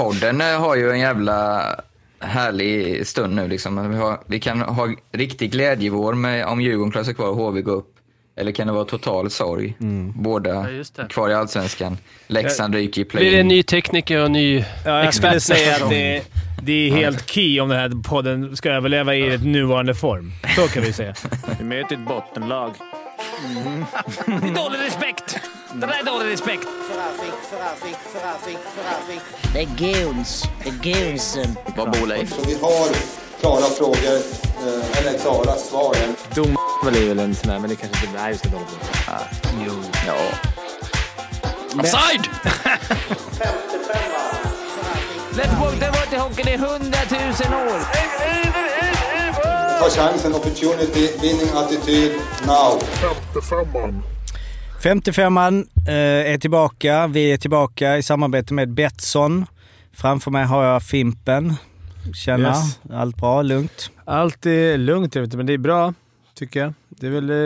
[0.00, 1.64] podden eh, har ju en jävla
[2.20, 3.48] härlig stund nu.
[3.48, 3.90] Liksom.
[3.90, 7.60] Vi, har, vi kan ha riktig glädjevår med om Djurgården klarar sig kvar och HV
[7.60, 7.96] går upp.
[8.36, 9.74] Eller kan det vara total sorg?
[10.14, 11.98] Båda Ja, kvar i Allsvenskan.
[12.26, 15.70] Leksand ryker i Blir det en play ny tekniker och ny Ja, jag expert säga
[15.70, 16.22] nästa att det,
[16.62, 20.32] det är helt key om den här podden ska överleva i ett nuvarande form.
[20.56, 21.14] Så kan vi säga.
[21.58, 22.72] Vi möter ett bottenlag.
[23.40, 25.38] Det är dålig respekt!
[25.72, 26.68] Det där är dålig respekt!
[29.52, 30.44] Det är goons.
[30.64, 31.56] Det är goonsen.
[31.76, 32.34] Vad bor Leif?
[32.34, 32.88] Så vi har
[33.40, 34.16] klara frågor,
[34.66, 35.96] eh, eller klara svar.
[36.34, 38.18] Dom är väl en sån här, men det kanske inte...
[38.18, 39.24] Ska inte hålla på.
[39.66, 39.72] Jo.
[40.06, 40.16] Ja.
[41.80, 42.28] Offside!
[45.32, 47.80] Let's walk the water hockey i hundratusen år!
[49.80, 52.12] Ta chansen, opportunity, winning attityd,
[52.46, 52.80] now.
[54.82, 57.06] 55an eh, är tillbaka.
[57.06, 59.46] Vi är tillbaka i samarbete med Betsson.
[59.92, 61.54] Framför mig har jag Fimpen.
[62.14, 62.80] Tjena, Yes.
[62.92, 63.42] allt bra?
[63.42, 63.90] Lugnt?
[64.04, 65.94] Allt är lugnt, men det är bra,
[66.34, 66.72] tycker jag.
[66.88, 67.36] Det är väl eh,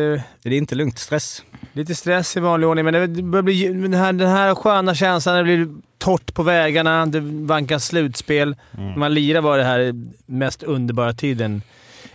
[0.44, 0.98] Är det inte lugnt?
[0.98, 1.42] Stress?
[1.72, 5.36] lite stress i vanlig ordning, men det börjar bli den här, den här sköna känslan.
[5.36, 8.56] Det blir torrt på vägarna, det vankas slutspel.
[8.70, 9.92] När man lirar var det här
[10.26, 11.62] mest underbara tiden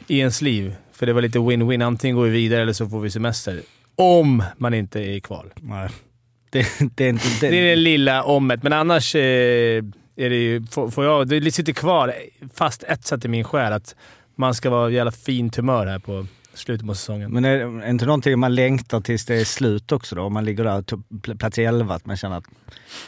[0.09, 0.75] i ens liv.
[0.91, 1.85] För det var lite win-win.
[1.85, 3.61] Antingen går vi vidare eller så får vi semester.
[3.95, 5.53] Om man inte är i kval.
[5.55, 5.89] Nej.
[6.49, 7.27] Det, det är inte...
[7.41, 9.21] Det, Det är det lilla omet, men annars eh,
[10.15, 10.65] är det ju...
[10.65, 12.13] Får, får jag, det sitter kvar
[12.53, 13.95] fast etsat i min själ att
[14.35, 17.31] man ska vara jävla fint humör här på slutet på säsongen.
[17.31, 20.21] Men är det inte någonting man längtar tills det är slut också då?
[20.21, 22.45] Om man ligger där, pl- plats 11, att man känner att...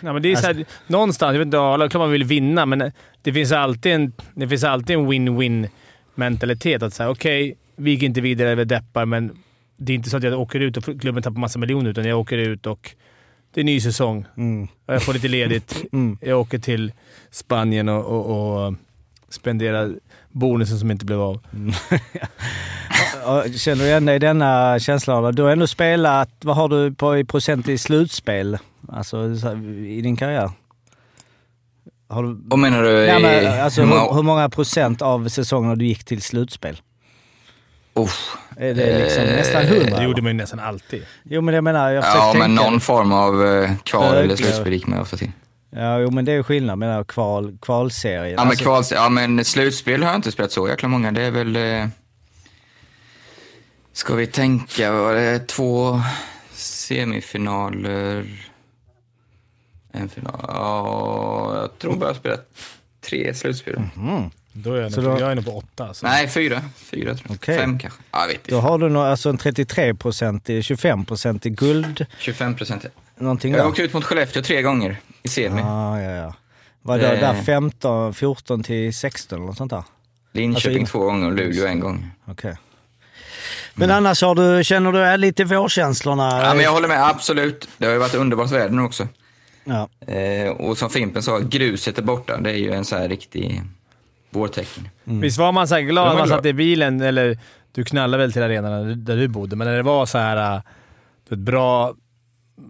[0.02, 2.66] Ja, men det är så här, någonstans, jag vet inte, ja, klart man vill vinna,
[2.66, 5.70] men det finns alltid en, det finns alltid en win-win
[6.16, 6.84] mentalitet.
[6.84, 9.38] Att säga okej, vi gick inte vidare, vi deppar, men
[9.78, 12.20] det är inte så att jag åker ut och klubben tappar massa miljoner, utan jag
[12.20, 12.96] åker ut och
[13.54, 14.26] det är ny säsong.
[14.38, 14.68] Mm.
[14.86, 15.84] Jag får lite ledigt.
[15.94, 16.18] Mm.
[16.22, 16.92] Jag åker till
[17.32, 18.74] Spanien och, och, och
[19.30, 19.94] spenderar
[20.30, 21.40] bonusen som inte blev av.
[23.26, 25.36] Ja, Känner du igen dig i denna känslan?
[25.36, 28.58] Du har ändå spelat, vad har du på i procent i slutspel?
[28.88, 29.28] Alltså
[29.86, 30.50] i din karriär?
[32.12, 33.04] Har du, Vad menar du?
[33.06, 36.82] i- men, alltså, hur många- hur många procent av säsongerna du gick till slutspel?
[37.94, 38.38] Uff.
[38.58, 39.98] Är det liksom Eh, nästan hundra?
[39.98, 41.06] Det gjorde man ju nästan alltid.
[41.24, 42.48] Jo men jag menar, jag Ja, tänka...
[42.48, 45.32] men någon form av eh, kval eller slutspel gick man ofta till.
[45.76, 48.30] Ja, jo men det är ju skillnad med kval, kvalserien.
[48.30, 51.12] Ja, men, Alltså, kval, ja, men slutspel har jag inte spelat så jäkla många.
[51.12, 51.56] Det är väl...
[51.56, 51.88] Eh,
[53.94, 56.02] ska vi tänka, var det två
[56.54, 58.26] semifinaler?
[59.94, 60.46] En final?
[60.48, 62.48] Ja, jag tror bara jag spelat
[63.10, 63.82] tre slutspel.
[64.54, 65.94] Då är jag, Så nog, då- jag är nog på åtta.
[65.94, 66.06] Så.
[66.08, 66.62] Nej, fyra.
[66.76, 67.36] Fyra tror jag.
[67.36, 67.58] Okej.
[67.58, 68.00] Fem kanske.
[68.12, 68.68] Ja, jag vet Då inte.
[68.68, 72.06] har du nå- alltså en 33 procent i 25 procent i guld.
[72.20, 72.86] 25 procent.
[73.18, 73.64] Någonting Jag där.
[73.64, 75.62] har åkt ut mot Skellefteå tre gånger i semi.
[75.62, 76.34] Ah, ja, ja.
[76.82, 77.20] Var det Eh.
[77.20, 79.84] där 15, 14 till 16 eller något sånt där?
[80.34, 82.12] Linköping alltså, två gånger och Luleå en gång.
[82.26, 82.58] Okej.
[83.74, 86.42] Men annars har du, känner du är lite vårkänslorna?
[86.44, 87.68] Ja, men jag håller med, absolut.
[87.78, 89.08] Det har ju varit underbart väder nu också.
[89.64, 89.90] Ja.
[90.14, 92.38] Eh, och som Fimpen sa, gruset är borta.
[92.38, 93.62] Det är ju en så här riktig
[94.30, 94.88] vårtecken.
[95.04, 97.38] Visst var man så här glad Det när man satt i bilen, eller
[97.72, 100.62] du knallade väl till arenan där du bodde, men när det var så här
[101.30, 101.94] du vet, bra...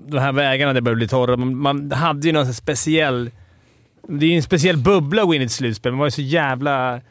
[0.07, 1.37] De här vägarna det började bli torra.
[1.37, 3.31] Man, hade ju någon speciell...
[4.07, 5.91] Det är ju en speciell bubbla att gå in i ett slutspel.
[5.91, 7.01] Man var ju så jävla...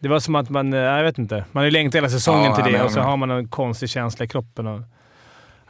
[0.00, 0.72] Det var som att man...
[0.72, 1.34] äh, Jag vet inte.
[1.52, 3.30] Man har ju längtat hela säsongen Ja, till ja, det men- och så har man
[3.30, 4.66] en konstig känsla i kroppen.
[4.66, 4.80] Och,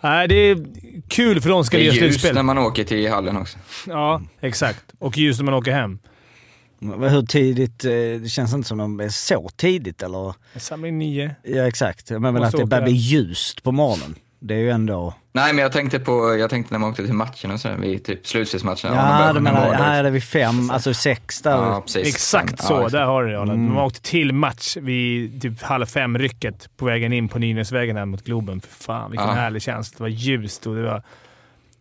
[0.00, 0.64] nej, det är
[1.08, 2.34] kul för de ska Det är ljus slutspel.
[2.34, 3.58] när man åker till hallen också.
[3.86, 4.84] Ja, exakt.
[4.98, 5.98] Och ljus när man åker hem.
[6.80, 7.84] Hur tidigt?
[7.84, 10.34] eh, Det känns inte som de är så tidigt eller?
[10.56, 11.34] Samling nio.
[11.42, 12.10] Ja exakt.
[12.10, 14.14] Men, men att det börjar bli ljust på morgonen.
[14.38, 15.14] Det är ju ändå...
[15.32, 17.76] Nej, men jag tänkte på, jag tänkte när man åkte till matchen och så, här,
[17.76, 18.94] vid typ slutspelsmatchen.
[18.94, 21.50] Ja, du menar, ja, här är det vid fem, alltså sex där.
[21.50, 22.08] ja, precis.
[22.14, 22.76] Exakt Ja, så.
[22.76, 22.92] exakt.
[22.92, 23.36] Där har du det.
[23.38, 23.74] Mm.
[23.74, 28.24] Man åkte till match vid typ halv fem-rycket på vägen in på Nynäsvägen här mot
[28.24, 28.60] Globen.
[28.60, 29.34] För fan vilken Ja.
[29.34, 29.96] härlig känsla.
[29.96, 31.02] Det var ljust och det var...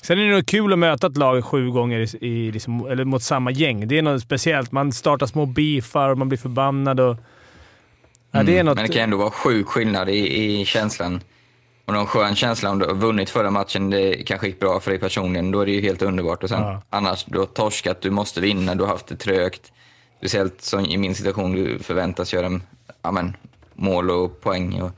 [0.03, 3.05] Sen är det nog kul att möta ett lag sju gånger i, i, liksom, eller
[3.05, 3.87] mot samma gäng.
[3.87, 4.71] Det är något speciellt.
[4.71, 6.99] Man startar små beefar och man blir förbannad.
[6.99, 7.17] Och,
[8.31, 8.75] ja, det är Mm, något...
[8.75, 11.21] Men det kan ändå vara sjuk skillnad i, i känslan.
[11.85, 14.91] Och någon skön känsla om du har vunnit förra matchen, det kanske gick bra för
[14.91, 16.43] dig personligen, då är det ju helt underbart.
[16.43, 16.81] Och sen Ja.
[16.89, 19.71] annars, du har torskat, du måste vinna, du har haft det trögt.
[20.17, 22.59] Speciellt som i min situation, du förväntas göra
[23.01, 23.33] ja, men,
[23.73, 24.81] mål och poäng.
[24.81, 24.91] Och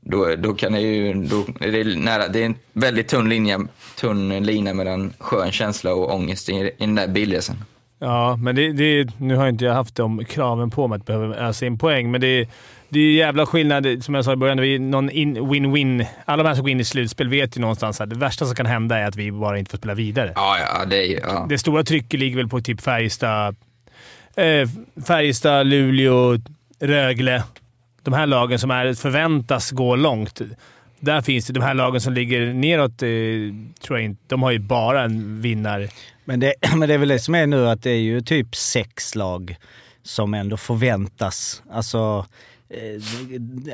[0.00, 3.58] då, då kan det ju, då är det, nära, det är en väldigt tunn linje,
[4.00, 7.56] tunn linje mellan skön känsla och ångest i, i den där bilresan.
[7.98, 11.36] Ja, men det, det, nu har inte jag haft de kraven på mig att behöva
[11.36, 12.48] ösa in poäng, men det,
[12.92, 14.04] det är jävla skillnad.
[14.04, 16.06] Som jag sa i början, det är någon in- win-win.
[16.24, 18.54] Alla de här som går in i slutspel vet ju någonstans att det värsta som
[18.54, 20.32] kan hända är att vi bara inte får spela vidare.
[20.34, 21.20] Ja, ja, det är.
[21.20, 21.46] Ja.
[21.48, 23.56] Det stora trycket ligger väl på typ Färjestad,
[24.36, 24.68] eh,
[25.06, 26.38] Färjestad, Luleå,
[26.80, 27.42] Rögle.
[28.02, 30.40] De här lagen som är, förväntas gå långt.
[31.00, 33.08] Där finns det de här lagen som ligger neråt, eh,
[33.86, 34.22] tror jag inte.
[34.26, 35.88] De har ju bara en vinnare.
[36.24, 38.56] Men det, men det är väl det som är nu, att det är ju typ
[38.56, 39.56] sex lag
[40.02, 41.62] som ändå förväntas.
[41.72, 42.26] Alltså,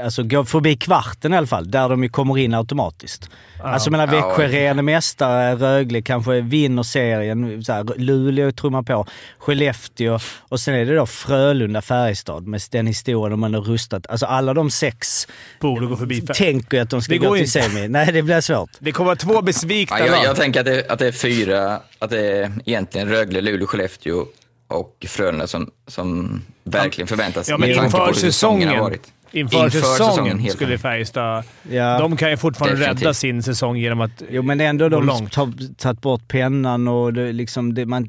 [0.05, 3.31] alltså gå förbi kvarten i alla fall, där de ju kommer in automatiskt.
[3.63, 4.65] Alltså jag menar Ja, Växjö okej.
[4.67, 9.07] ren mästare, Rögle kanske vinner serien, så här, Luleå trummar på,
[9.39, 14.07] Skellefteå och sen är det då Frölunda, Färjestad med den historien de ändå rustat.
[14.09, 15.29] Alltså alla de sex
[15.61, 16.21] Borde gå förbi.
[16.21, 17.51] tänker ju att de ska Det gå till inte.
[17.63, 17.89] semi.
[17.89, 18.71] Nej, det blir svårt.
[18.79, 21.81] Det kommer vara två besvikna Ja, jag, jag tänker att det, att det är fyra,
[21.99, 24.27] att det är egentligen Rögle, Luleå, Skellefteå
[24.69, 29.13] och Frölunda som, som verkligen förväntas Ja, men inför säsongen har varit.
[29.33, 30.79] inför, inför säsongen, säsongen helt skulle.
[30.79, 31.45] Färjestad...
[31.71, 31.99] Ja.
[31.99, 33.03] De kan ju fortfarande Definitivt.
[33.03, 35.35] rädda sin säsong genom att Jo men ändå de långt.
[35.35, 38.09] har tagit bort pennan och det, liksom det, man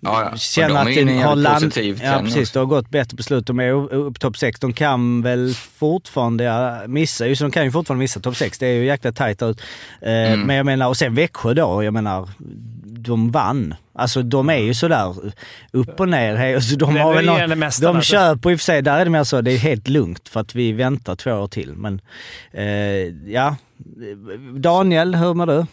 [0.00, 0.30] Ja, ja.
[0.32, 1.64] Och känner de att det har jävligt land...
[1.64, 3.46] positiv Ja precis, det har gått bättre beslut.
[3.46, 4.60] De är upp topp 6.
[4.60, 8.58] De kan väl fortfarande missa, just de kan ju fortfarande missa topp 6.
[8.58, 9.60] Det är ju jäkla tajt ut.
[10.02, 10.40] Eh, Mm.
[10.40, 12.28] Men jag menar, och sen Växjö då, jag menar,
[13.06, 13.74] de vann.
[13.94, 15.14] Alltså de är ju sådär
[15.72, 16.36] upp och ner.
[16.36, 18.12] Hej, Alltså, de, har väl någon, mästarna, de alltså.
[18.12, 20.40] köper i och för sig, där är det mer så, det är helt lugnt för
[20.40, 21.72] att vi väntar två år till.
[21.76, 22.00] Men
[22.52, 22.64] eh,
[23.32, 23.56] ja,
[24.58, 25.66] Daniel, hur mår du?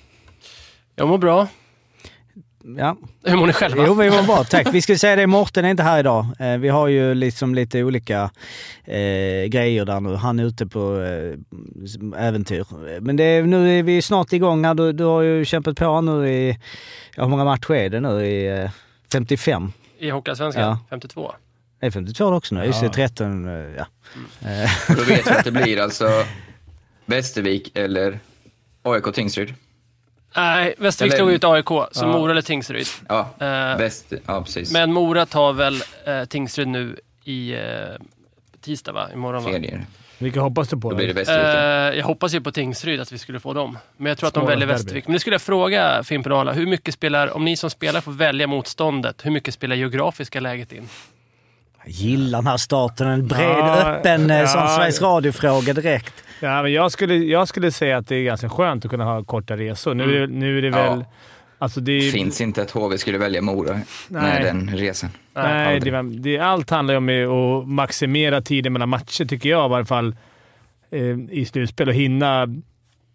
[0.96, 1.48] Jag mår bra.
[2.77, 2.98] Ja.
[3.24, 3.83] Hur mår ni själva?
[3.88, 4.44] Jo, vi var bra.
[4.44, 4.68] Tack.
[4.74, 6.25] Vi skulle säga det, Morten är inte här idag.
[6.39, 8.30] Eh, vi har ju liksom lite olika
[8.86, 10.15] eh, grejer där nu.
[10.15, 12.65] Han är ute på eh, äventyr.
[13.01, 14.74] Men det är, nu är vi snart igång här.
[14.74, 16.57] Du, du har ju kämpat på nu i...
[17.15, 18.25] Ja, hur många matcher är det nu?
[18.25, 18.69] I eh,
[19.12, 19.71] 55?
[20.00, 20.63] I Hockeyallsvenskan?
[20.63, 20.80] Ja.
[20.89, 21.31] 52?
[21.80, 22.63] Det är 52 också nu.
[22.65, 23.48] Just det, 13.
[23.48, 23.86] eh, Ja.
[24.50, 26.10] Eh, Och då vet vi att det blir alltså
[27.06, 28.19] Västervik eller
[28.83, 29.54] AIK Tingsryd.
[30.36, 32.08] Nej, Västervik Eller- slog ut AIK, så Ja.
[32.08, 32.88] Mora eller Tingsryd.
[33.10, 34.72] Ja, Eh, väst, ja precis.
[34.72, 37.60] Men Mora tar väl eh, Tingsryd nu i eh,
[38.62, 39.10] tisdag, va?
[39.14, 39.60] Imorgon, va?
[40.18, 40.90] Vilka hoppas du på?
[40.90, 41.20] Då blir det då?
[41.20, 41.44] Västervik.
[41.44, 41.60] då.
[41.60, 43.78] Eh, jag hoppas ju på Tingsryd, att vi skulle få dem.
[43.98, 44.68] Men jag tror att de Småland väljer.
[44.76, 45.08] Västervik.
[45.08, 46.52] Men det skulle jag fråga Fimpen och Arla.
[46.52, 50.72] Hur mycket spelar, om ni som spelar får välja motståndet, hur mycket spelar geografiska läget
[50.72, 50.90] in?
[51.86, 53.08] jag gillar den här starten.
[53.08, 54.68] En bred, Ja, öppen eh, som ja.
[54.78, 56.14] Sveriges Radio-fråga direkt.
[56.44, 59.24] Ja, men jag, skulle, jag skulle säga att det är ganska skönt att kunna ha
[59.24, 59.94] korta resor.
[59.94, 61.00] Nu, är det- nu är det väl...
[61.00, 61.06] Ja.
[61.57, 64.44] Alltså det är, Finns inte att HV skulle välja Mora med Nej.
[64.44, 65.10] den resan.
[65.34, 69.69] Nej, det, det, allt handlar ju om att maximera tiden mellan matcher, tycker jag i
[69.69, 70.16] varje fall,
[70.92, 71.88] eh, i slutspel.
[71.88, 72.48] Och hinna,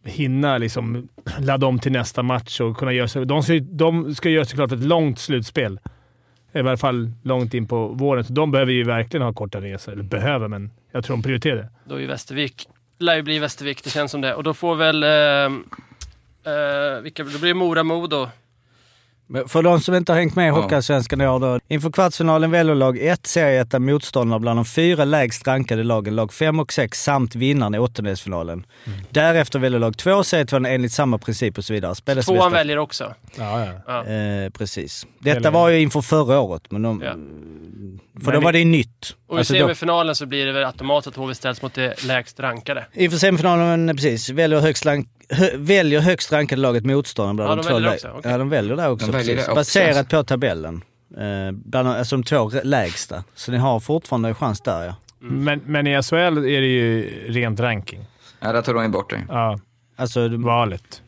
[0.04, 1.08] hinna liksom
[1.38, 3.26] ladda om till nästa match och kunna göra sig...
[3.26, 5.80] De ska, de ska göra sig klart för ett långt slutspel.
[6.54, 8.24] I varje fall långt in på våren.
[8.24, 9.92] Så de behöver ju verkligen ha korta resor.
[9.92, 11.68] Eller behöver, men jag tror de prioriterar det.
[11.84, 12.66] Då är ju Västervik,
[12.98, 14.34] lär ju bli Västervik, det känns som det.
[14.34, 15.02] Och då får väl...
[15.02, 15.10] Eh,
[16.52, 18.28] eh, vilka, då blir det Mora-Modo.
[19.30, 20.50] Men För de som inte har hängt med i.
[20.50, 21.60] Hockeyallsvenskan i år då.
[21.68, 26.60] Inför kvartsfinalen väljer lag 1 serieetta motståndare bland de fyra lägst rankade lagen, lag 5
[26.60, 28.66] och 6 samt vinnaren i åttondelsfinalen.
[28.86, 28.98] Mm.
[29.10, 31.94] Därefter väljer lag 2 serietvåan enligt samma princip och så vidare.
[31.94, 33.14] Spelas Tvåan väljer också.
[33.38, 33.72] Ja, ja.
[34.06, 34.12] Ja.
[34.12, 35.06] Eh, precis.
[35.18, 37.14] Detta var ju inför förra året, men de, Ja.
[38.24, 39.16] för då var det ju nytt.
[39.26, 42.04] Och i Alltså då, semifinalen så blir det väl automatiskt att HV ställs mot det
[42.04, 42.86] lägst rankade.
[42.92, 47.82] inför semifinalen, precis, väljer högst, rank, hö, väljer högst rankade laget motståndare bland Ja, de,
[47.82, 48.30] de två också, okej.
[48.30, 49.06] Ja, de väljer det också.
[49.06, 49.46] De väljer precis.
[49.46, 50.16] det också, Baserat alltså.
[50.16, 50.84] på tabellen.
[51.16, 53.24] Eh, bland, alltså de två lägsta.
[53.34, 54.94] Så ni har fortfarande en chans där ja.
[55.20, 58.06] Men, men i SHL är det ju rent ranking.
[58.40, 59.20] Ja, där tog de bort det.
[59.28, 59.58] Ja,
[59.96, 61.02] Alltså, valet.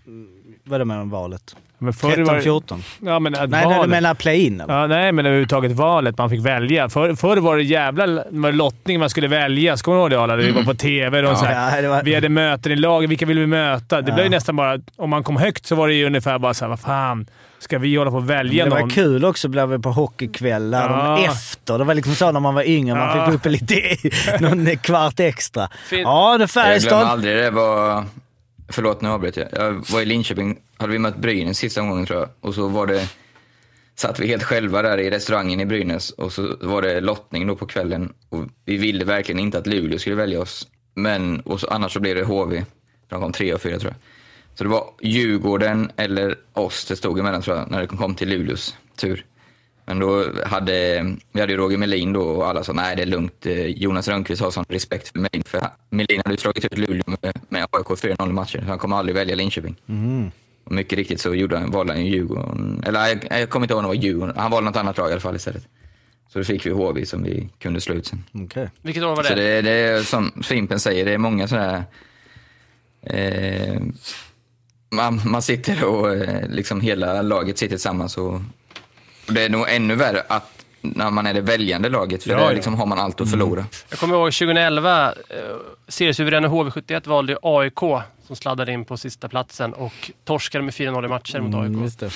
[0.65, 1.57] vad är det med valet?
[1.83, 2.83] Men förr var det- 13-14?
[3.01, 3.83] Ja, men att Nej, valet.
[3.83, 4.63] du menar play-in?
[4.69, 6.89] Ja, nej, men överhuvudtaget valet man fick välja.
[6.89, 9.77] Förr, förr var det jävla var det lottning man skulle välja.
[9.77, 10.37] Ska du ihåg det Arla?
[10.37, 11.77] Vi var på TV och så här.
[11.77, 13.11] Ja, det var- Vi hade möten i laget.
[13.11, 14.01] Vilka vill vi möta?
[14.01, 14.15] Det Ja.
[14.15, 14.79] blev ju nästan bara...
[14.97, 17.27] Om man kom högt så var det ju ungefär bara såhär, vad fan.
[17.59, 18.91] Ska vi hålla på och välja det var någon?
[18.91, 21.19] kul också, blev vi på hockeykväll där Ja.
[21.25, 21.79] efter.
[21.79, 23.25] Det var liksom så när man var yngre, man Ja.
[23.25, 23.75] fick gå upp lite,
[24.41, 25.69] någon kvart extra.
[25.89, 27.03] Fin- Ja, det är Jag glömmer Färjestad.
[27.03, 28.05] aldrig det var...
[28.73, 29.49] Förlåt, nu avbröt jag.
[29.53, 32.29] Jag var i Linköping, hade vi mött Brynäs sista omgången tror jag.
[32.41, 33.09] Och så var det...
[33.95, 37.57] Satt vi helt själva där i restaurangen i Brynäs och så var det lottning då
[37.57, 38.13] på kvällen.
[38.29, 40.69] Och vi ville verkligen inte att Luleå skulle välja oss.
[40.95, 42.65] Men och så, annars så blev det HV.
[43.09, 44.01] De kom tre och fyra tror jag.
[44.59, 48.29] Så det var Djurgården eller oss det stod emellan tror jag, när det kom till
[48.29, 49.25] Luleås tur.
[49.91, 53.07] Men då hade, vi hade ju Roger Melin då och alla sa nej det är
[53.07, 53.47] lugnt.
[53.47, 55.43] Eh, Jonas Rönnqvist har sån respekt för Melin.
[55.47, 58.59] För Melin hade ju slagit ut Luleå med, med AIK 4-0 i matcher.
[58.59, 59.77] Så han kommer aldrig välja Linköping.
[60.65, 62.83] Och mycket riktigt så gjorde han, valde han ju Djurgården.
[62.87, 64.37] Eller jag, jag kommer inte ihåg om det var Djurgården.
[64.39, 65.69] Han valde något annat lag i alla fall istället.
[66.33, 68.25] Så då fick vi HV som vi kunde slå ut sen.
[68.33, 68.71] Okej.
[68.83, 69.29] Vilket år var det?
[69.29, 71.85] Så det, det är som Fimpen säger, det är många sådana
[73.03, 73.83] eh,
[74.91, 78.41] man, man sitter och eh, liksom hela laget sitter tillsammans och,
[79.31, 82.37] och det är nog ännu värre att när man är det väljande laget, för Ja,
[82.37, 82.51] där ja.
[82.53, 83.65] liksom har man allt att förlora.
[83.91, 85.15] Jag kommer ihåg 2011, eh,
[85.89, 87.79] seriesuveräna HV71 valde AIK
[88.27, 91.67] som sladdade in på sista platsen och torskade med 4-0 i matcher mot AIK.
[91.69, 92.11] Mm, just det.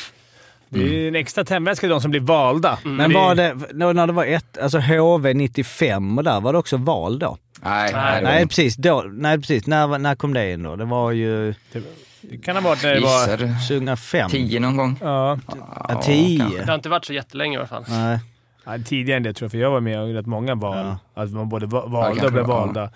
[0.68, 2.78] Det är en extra tändvätska till de som blir valda.
[2.84, 6.76] Men var det, när det var ett, alltså HV 95 och där, var det också
[6.76, 7.38] val då?
[7.62, 9.66] Nej, Nej, nej, precis, då, nej precis.
[9.66, 10.76] När, när kom det in då?
[10.76, 11.54] Det var ju
[12.30, 13.20] Det kan ha varit när det var...
[13.38, 14.30] gissar 2005.
[14.30, 14.96] tio någon gång.
[15.00, 15.38] Ja,
[15.88, 16.38] Ja, 10.
[16.38, 16.58] kanske.
[16.58, 17.84] Det har inte varit så jättelänge i alla fall.
[17.88, 18.18] Nej.
[18.64, 20.76] ja, tidigare än det tror jag, för jag var med i rätt många val.
[21.14, 21.22] Ja.
[21.22, 22.58] Att man både va- Ja, valda kanske och blev det ja.
[22.60, 22.90] valda.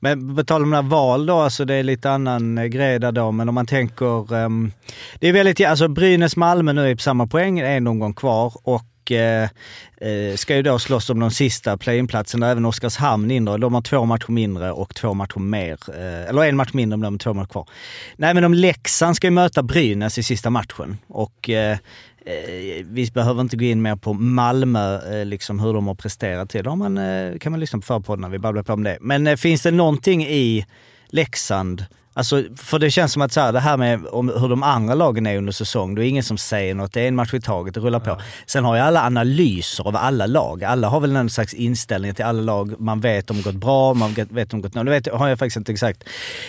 [0.00, 3.12] Men på tal om här val då, alltså det är lite annan eh, grej där
[3.12, 4.34] då, men om man tänker...
[4.34, 4.72] ehm,
[5.20, 9.12] det är väldigt, alltså Brynäs-Malmö nu är på samma poäng, en omgång kvar och och
[9.12, 9.48] eh,
[9.96, 13.44] eh, ska ju då slåss om de sista play-in-platserna, även Oskarshamn in.
[13.44, 15.78] De har två matcher mindre och två matcher mer.
[15.88, 17.68] Eh, eller en match mindre, men de har två matcher kvar.
[18.16, 21.78] Nej men om Leksand ska ju möta Brynäs i sista matchen och eh,
[22.26, 26.50] eh vi behöver inte gå in mer på Malmö, eh, liksom hur de har presterat
[26.50, 26.64] till.
[26.64, 28.98] Då man, eh, kan man lyssna på förpodden när vi babblar på om det.
[29.00, 30.66] Men eh, finns det någonting i
[31.08, 34.62] Leksand Alltså, för det känns som att så här, det här med om hur de
[34.62, 36.92] andra lagen är under säsong, det är ingen som säger något.
[36.92, 38.20] Det är en match i taget, det rullar på.
[38.46, 40.64] Sen har ju alla analyser av alla lag.
[40.64, 42.80] Alla har väl någon slags inställning till alla lag.
[42.80, 45.38] Man vet om det gått bra, man vet om det gått Nu vet, har jag
[45.38, 46.04] faktiskt inte exakt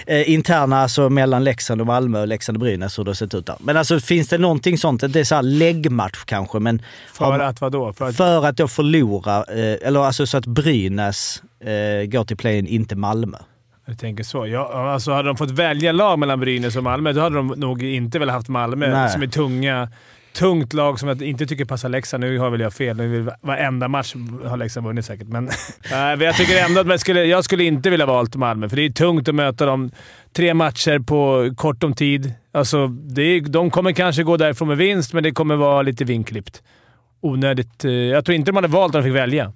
[0.08, 3.34] eh, interna, alltså mellan Leksand och Malmö och Leksand och Brynäs, hur det har sett
[3.34, 3.56] ut där.
[3.60, 5.14] Men alltså finns det någonting sånt?
[5.14, 6.82] Det är så här läggmatch kanske, men
[7.14, 7.94] För har- att vadå?
[7.94, 12.38] För att, för att då förlora, eh, eller alltså så att Brynäs eh, går till
[12.38, 13.38] play-in, inte Malmö.
[13.86, 14.48] Jag tänker så.
[14.48, 17.84] Ja, alltså hade de fått välja lag mellan Brynäs och Malmö, då hade de nog
[17.84, 19.10] inte velat haft Malmö Nej.
[19.10, 19.90] som är tunga.
[20.34, 22.22] Tungt lag som jag inte tycker passar Leksand.
[22.24, 22.98] Nu har väl jag fel.
[22.98, 25.50] Nu varenda match har Leksand vunnit säkert, men
[26.20, 28.90] jag tycker ändå att man skulle, jag skulle inte vilja valt Malmö, för det är
[28.90, 29.92] tungt att möta dem
[30.36, 32.34] tre matcher på kort om tid.
[32.54, 36.06] Alltså, det är, de kommer kanske gå därifrån med vinst, men det kommer vara lite
[36.06, 36.64] vinklippt.
[37.22, 37.86] Onödigt.
[37.86, 39.54] eh, Jag tror inte de hade valt om de fick välja.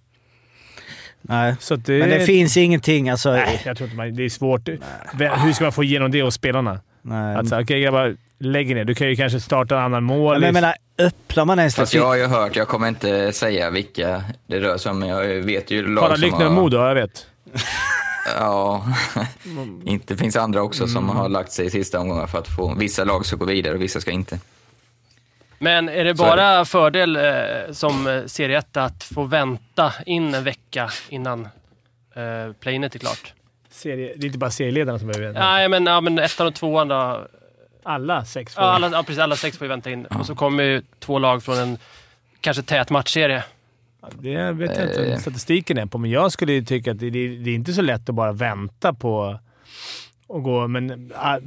[1.29, 1.55] Nej.
[1.59, 3.31] Så att det, Men det finns ingenting, alltså...
[3.31, 4.69] Nej, jag tror inte man, det är svårt.
[5.13, 6.79] Vem- Hur ska man få igenom det hos spelarna?
[7.01, 7.37] nej.
[7.61, 8.85] Okej grabbar, lägg ner.
[8.85, 10.33] Du kan ju kanske starta en annan mål.
[10.35, 13.69] men jag menar, öppnar man ens Fast jag har ju hört, jag kommer inte säga
[13.69, 16.51] vilka det rör sig om, men jag vet ju lag Bara som Lyckner har...
[16.51, 17.27] Modo, jag vet.
[18.39, 18.85] Ja,
[19.85, 22.75] inte det finns andra också som har lagt sig i sista omgången för att få...
[22.75, 24.39] Vissa lag ska gå vidare och vissa ska inte.
[25.59, 27.23] Men är det bara fördel eh,
[27.71, 31.47] som eh, serie 1 att få vänta in en vecka innan
[32.15, 33.33] eh, playinet är klart?
[33.69, 35.39] Serie, det är inte bara serieledarna som behöver vänta.
[35.39, 37.27] Nej, men, ja, men ettan och tvåan då.
[37.83, 40.05] Alla sex får Ja, alla, ja, precis, alla sex får ju vänta in.
[40.05, 41.77] Och så kommer ju två lag från en
[42.41, 43.43] kanske tät matchserie.
[44.19, 45.11] Det vet jag inte Eh.
[45.11, 47.73] vad statistiken är på, men jag skulle ju tycka att det, det, det är inte
[47.73, 49.39] så lätt att bara vänta på
[50.29, 51.37] att gå, men ah,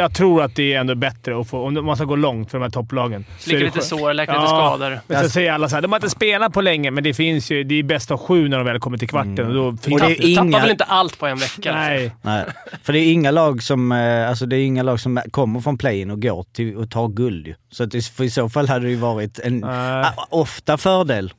[0.00, 2.58] jag tror att det är ändå bättre att få, om man ska gå långt för
[2.58, 3.24] de här topplagen.
[3.46, 4.46] det lite sår, lite Ja.
[4.46, 5.00] skador.
[5.06, 7.50] Men så säger alla så här, de har inte spelat på länge, men det finns
[7.50, 9.46] ju, det är bäst av sju när de väl kommer till kvarten.
[9.46, 9.94] Och då finns Mm.
[10.02, 11.72] Och det är Du tappar inga- väl inte allt på en vecka?
[11.74, 12.12] Nej.
[12.22, 12.44] Nej.
[12.82, 15.78] För det är inga lag som, eh, alltså det är inga lag som kommer från
[15.78, 17.54] play-in och går till och tar guld ju.
[17.72, 20.06] Så att det, för i så fall hade det ju varit en Nej.
[20.30, 21.32] ofta fördel.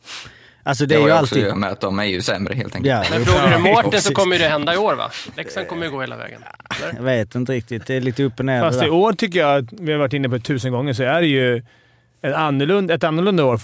[0.64, 1.44] Alltså det Det är ju alltid...
[1.44, 2.90] göra med att de är ju sämre helt enkelt.
[2.96, 5.12] Ja, Men det- frågar du Mårten så kommer ju det hända i år va?
[5.38, 6.42] Leksand kommer ju gå hela vägen.
[6.84, 6.96] Eller?
[6.96, 7.88] Jag vet inte riktigt.
[7.88, 10.00] Det är lite upp och ner Fast det i år tycker jag, att vi har
[10.00, 11.58] varit inne på det tusen gånger, så är det ju
[12.22, 13.60] ett annorlunda, ett annorlunda år.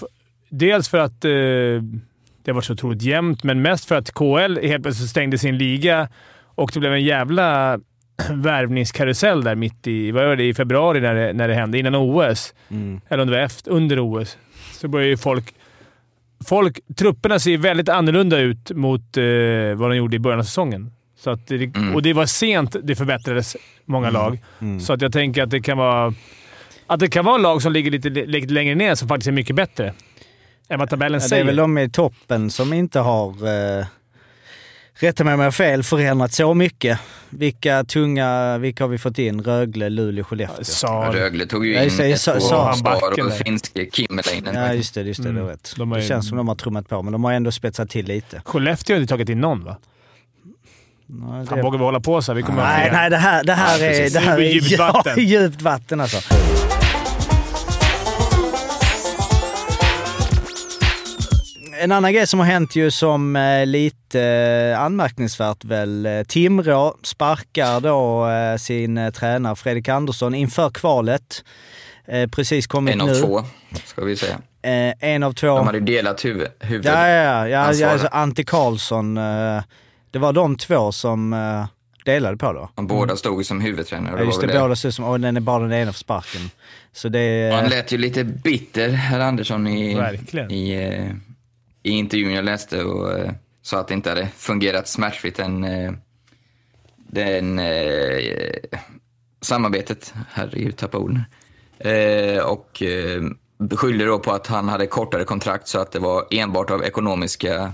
[0.48, 4.58] Dels för att eh, det har varit så otroligt jämnt, men mest för att KL
[4.62, 6.08] helt plötsligt stängde sin liga
[6.44, 7.78] och det blev en jävla
[8.30, 11.94] värvningskarusell där mitt i, vad var det, i februari när det, när det hände, innan
[11.94, 12.54] OS.
[12.70, 13.00] Mm.
[13.08, 14.36] Eller om det var efter, under OS.
[14.72, 15.54] Så började ju folk...
[16.44, 19.22] folk trupperna ser väldigt annorlunda ut mot eh,
[19.76, 20.90] vad de gjorde i början av säsongen.
[21.18, 21.94] Så att det, Mm.
[21.94, 24.38] Och det var sent det förbättrades, många lag.
[24.60, 24.80] Mm.
[24.80, 26.14] Så att jag tänker att det kan vara
[26.86, 29.56] att det kan vara lag som ligger lite, lite längre ner som faktiskt är mycket
[29.56, 29.92] bättre
[30.68, 31.44] än vad tabellen Ja, det är säger.
[31.44, 33.28] väl de i toppen som inte har,
[33.78, 33.86] eh,
[35.00, 36.98] rätta mig om jag har fel, förändrat så mycket.
[37.30, 39.42] Vilka tunga, vilka har vi fått in?
[39.42, 40.64] Rögle, Luleå, Skellefteå.
[40.64, 43.10] Sa, Rögle tog ju Ja, just det, in jag sa- ett sa år han backen
[43.14, 44.54] Spar och finske Kimmelainen.
[44.54, 45.02] Ja, just det.
[45.02, 45.42] Just det, Mm.
[45.44, 45.74] det är rätt.
[45.76, 48.06] De har det känns som de har trummat på, men de har ändå spetsat till
[48.06, 48.42] lite.
[48.44, 49.76] Skellefteå har inte tagit in någon va?
[51.06, 52.36] Nej, Fan, det- vågar vi hålla på så här?
[52.36, 54.12] Vi kommer Nej, nej, det här, det här Ja, är, precis.
[54.12, 55.24] det här Det är är djupt ja, vatten.
[55.24, 56.18] djupt vatten alltså.
[61.78, 66.06] En annan grej som har hänt ju som eh, lite eh, anmärkningsvärt väl.
[66.06, 71.44] Eh, Timrå sparkar då eh, sin tränare Fredrik Andersson inför kvalet.
[72.30, 73.14] Precis kommit En av nu.
[73.14, 73.44] två,
[73.84, 74.38] ska vi säga.
[75.00, 75.46] En av två.
[75.46, 76.86] De hade ju delat huvud, huvud.
[76.86, 77.72] Ja, ja, ja.
[77.72, 79.14] ja, alltså, Ante Karlsson.
[80.10, 81.34] Det var de två som
[82.04, 82.70] delade på då.
[82.74, 84.14] De båda stod ju som huvudtränare.
[84.18, 86.50] Ja, just det, väl båda ut som, och den är bara den ena för sparken.
[86.92, 90.50] Så det Han lät ju lite bitter, herr Andersson, i, Verkligen.
[90.50, 91.12] i,
[91.82, 93.32] i intervjun jag läste och eh,
[93.62, 95.92] sa att det inte hade fungerat smärtfritt den, eh,
[96.96, 98.54] den eh,
[99.40, 100.14] samarbetet.
[100.30, 101.24] Herregud, tappade orden.
[102.44, 103.22] Och eh,
[103.76, 107.72] skyllde då på att han hade kortare kontrakt så att det var enbart av ekonomiska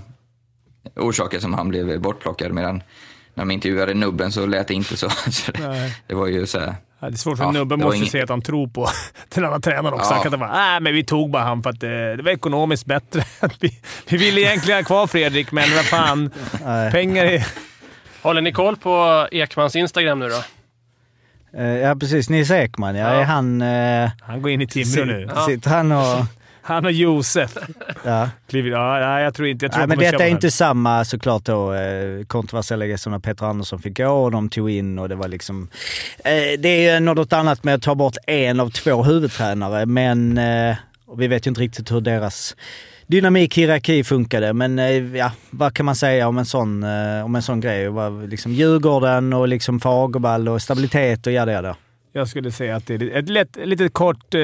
[0.95, 2.51] orsaker som han blev bortplockad.
[2.51, 2.83] Medan
[3.33, 5.09] när de intervjuade nubben så lät det inte så.
[5.31, 6.75] så det, det var ju så här,
[7.09, 8.87] det är svårt för Ja, nubben det måste ingen- säga att han tror på
[9.35, 10.05] den andra tränaren också.
[10.09, 10.13] Ja.
[10.13, 12.31] Han kan inte bara nej men vi tog bara han för att eh, det var
[12.31, 13.23] ekonomiskt bättre.
[13.59, 16.31] vi, vi ville egentligen ha kvar Fredrik, men vad fan.
[16.91, 17.47] Pengar är...
[18.21, 20.43] Håller ni koll på Ekmans Instagram nu då?
[21.59, 22.29] Eh, ja, precis.
[22.29, 23.13] Nils Ekman, ja.
[23.13, 23.19] Ja.
[23.19, 23.61] Är han...
[23.61, 25.27] Eh, Han går in i Timrå nu.
[25.35, 25.45] Ja.
[25.45, 26.25] Sitter han och...
[26.67, 27.57] Han och Josef
[28.03, 28.29] Ja.
[28.47, 29.65] kliver ja, nej, jag tror inte...
[29.65, 33.19] Jag tror Nej, men detta är inte samma såklart då eh, kontroversiella grej som när
[33.19, 35.67] Peter Andersson fick gå och de tog in och det var liksom...
[36.17, 40.75] Eh, det är något annat med att ta bort en av två huvudtränare men eh,
[41.17, 42.55] vi vet ju inte riktigt hur deras
[43.07, 44.53] dynamik, hierarki funkade.
[44.53, 47.89] Men eh, ja, vad kan man säga om en sån, eh, om en sån grej?
[48.27, 51.75] Liksom Djurgården och liksom Fagerball och stabilitet och jada jada.
[52.13, 54.41] Jag skulle säga att det är ett lätt, ett litet kort eh,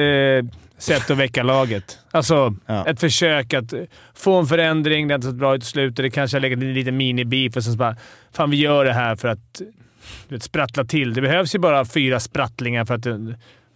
[0.82, 1.98] sätt att väcka laget.
[2.10, 2.86] Alltså Ja.
[2.86, 3.72] ett försök att
[4.14, 5.08] få en förändring.
[5.08, 5.96] Det har inte sett bra ut i slutet.
[5.96, 7.96] Det kanske har legat en liten mini-beef och sen så bara
[8.32, 9.60] “Fan, vi gör det här för att
[10.28, 11.14] vet, sprattla till”.
[11.14, 13.06] Det behövs ju bara fyra sprattlingar för att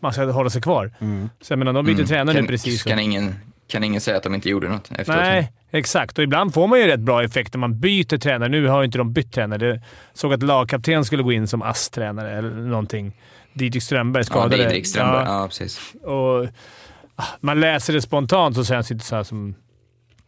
[0.01, 0.93] man ska hålla sig kvar.
[1.41, 2.07] Så jag menar, de byter Mm.
[2.07, 2.83] tränare kan, nu precis.
[2.83, 3.35] Kan ingen,
[3.69, 5.07] kan ingen säga att de inte gjorde något efteråt?
[5.21, 6.19] Nej, exakt.
[6.19, 8.49] Och ibland får man ju rätt bra effekt när man byter tränare.
[8.49, 9.67] Nu har ju inte de bytt tränare.
[9.69, 9.81] Jag
[10.15, 13.13] såg att lagkapten skulle gå in som ASS-tränare eller någonting.
[13.53, 14.57] Didrik Strömberg Ja, skadade.
[14.57, 15.25] Didrik Strömberg.
[15.27, 15.47] Ja, Ja.
[15.49, 15.81] precis.
[16.03, 16.47] och
[17.41, 19.55] man läser det spontant så känns det inte så här som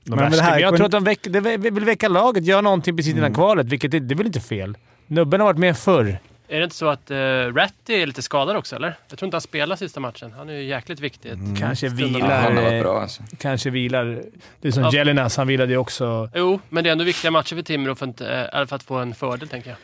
[0.04, 0.42] de Men det värsta.
[0.44, 3.24] här Men jag tror att de väck, de vill väcka laget, göra någonting precis Mm.
[3.24, 4.76] innan kvalet, vilket är, det är väl inte fel.
[5.06, 6.18] Nubben har varit med förr.
[6.50, 7.16] Är det inte så att uh,
[7.54, 8.94] Ratty är lite skadad också, eller?
[9.08, 10.32] Jag tror inte han spelar sista matchen.
[10.36, 11.32] Han är ju jäkligt viktig.
[11.32, 11.56] Mm.
[11.56, 11.86] Kanske.
[11.86, 12.40] Ja, vilar.
[12.42, 13.22] han har varit eh, bra alltså.
[13.38, 14.22] Kanske vilar.
[14.60, 14.90] Det är som Ja.
[14.92, 16.30] Jelinas, han vilade ju också.
[16.34, 18.94] Jo, men det är ändå viktiga matcher för Timrå för, att, eh, för att få
[18.96, 19.78] en fördel, tänker jag.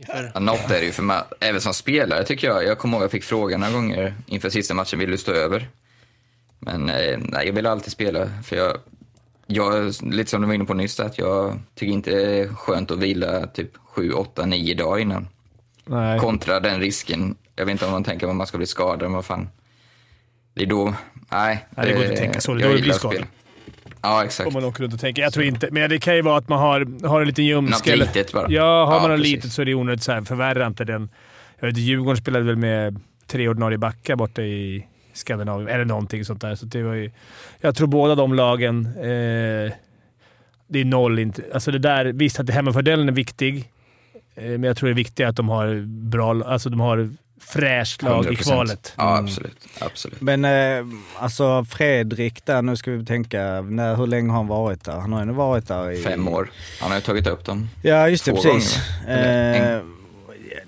[0.00, 2.64] Inför- Ja, något är det ju för mig, även som spelare tycker jag.
[2.64, 5.68] Jag kommer ihåg jag fick frågan några gånger inför sista matchen, vill du stå över?
[6.58, 8.76] Men eh, nej, jag vill alltid spela, för jag,
[9.46, 12.90] jag, lite som du var inne på nyss, att jag tycker inte det är skönt
[12.90, 15.28] att vila typ 7, 8, 9 dagar innan.
[15.84, 16.18] Nej.
[16.18, 19.12] Kontra den risken, jag vet inte om man tänker att man ska bli skadad, men
[19.12, 19.48] vad fan.
[20.54, 20.94] Det är då,
[21.30, 21.66] nej.
[21.70, 22.54] Nej, det går inte att eh, tänka så.
[22.54, 23.24] Det är jag då det blir skadad.
[24.02, 24.46] Ja, exakt.
[24.46, 25.22] Om man åker runt och tänker.
[25.22, 25.68] Jag tror inte.
[25.70, 27.86] Men det kan ju vara att man har, har en liten ljumsk.
[27.86, 28.46] Något litet bara.
[28.50, 30.22] Ja, har Ja, man något litet så är det onödigt så här.
[30.22, 31.08] Förvärra inte den.
[31.58, 34.86] Jag vet Djurgården spelade väl med tre ordinarie backar borta i
[35.18, 36.54] Skandinavien, eller någonting sånt där.
[36.54, 37.10] Så det var ju,
[37.60, 38.86] jag tror båda de lagen...
[38.96, 39.72] Eh,
[40.70, 41.42] det är noll inte...
[41.54, 43.70] Alltså det där, visst att hemmafördelen är viktig,
[44.34, 46.44] eh, men jag tror det är viktigt att de har bra...
[46.44, 48.42] Alltså de har fräscht lag i 100%.
[48.42, 48.94] kvalet.
[48.96, 49.66] Ja, absolut.
[49.78, 50.20] absolut.
[50.20, 50.86] Men eh,
[51.18, 54.92] alltså Fredrik där, nu ska vi tänka, när, hur länge har han varit där?
[54.92, 56.02] Han har ändå varit där i...
[56.02, 56.50] Fem år.
[56.80, 57.68] Han har ju tagit upp dem.
[57.82, 58.30] Ja, just det.
[58.32, 58.80] Två precis.
[59.06, 59.82] gånger, Eh,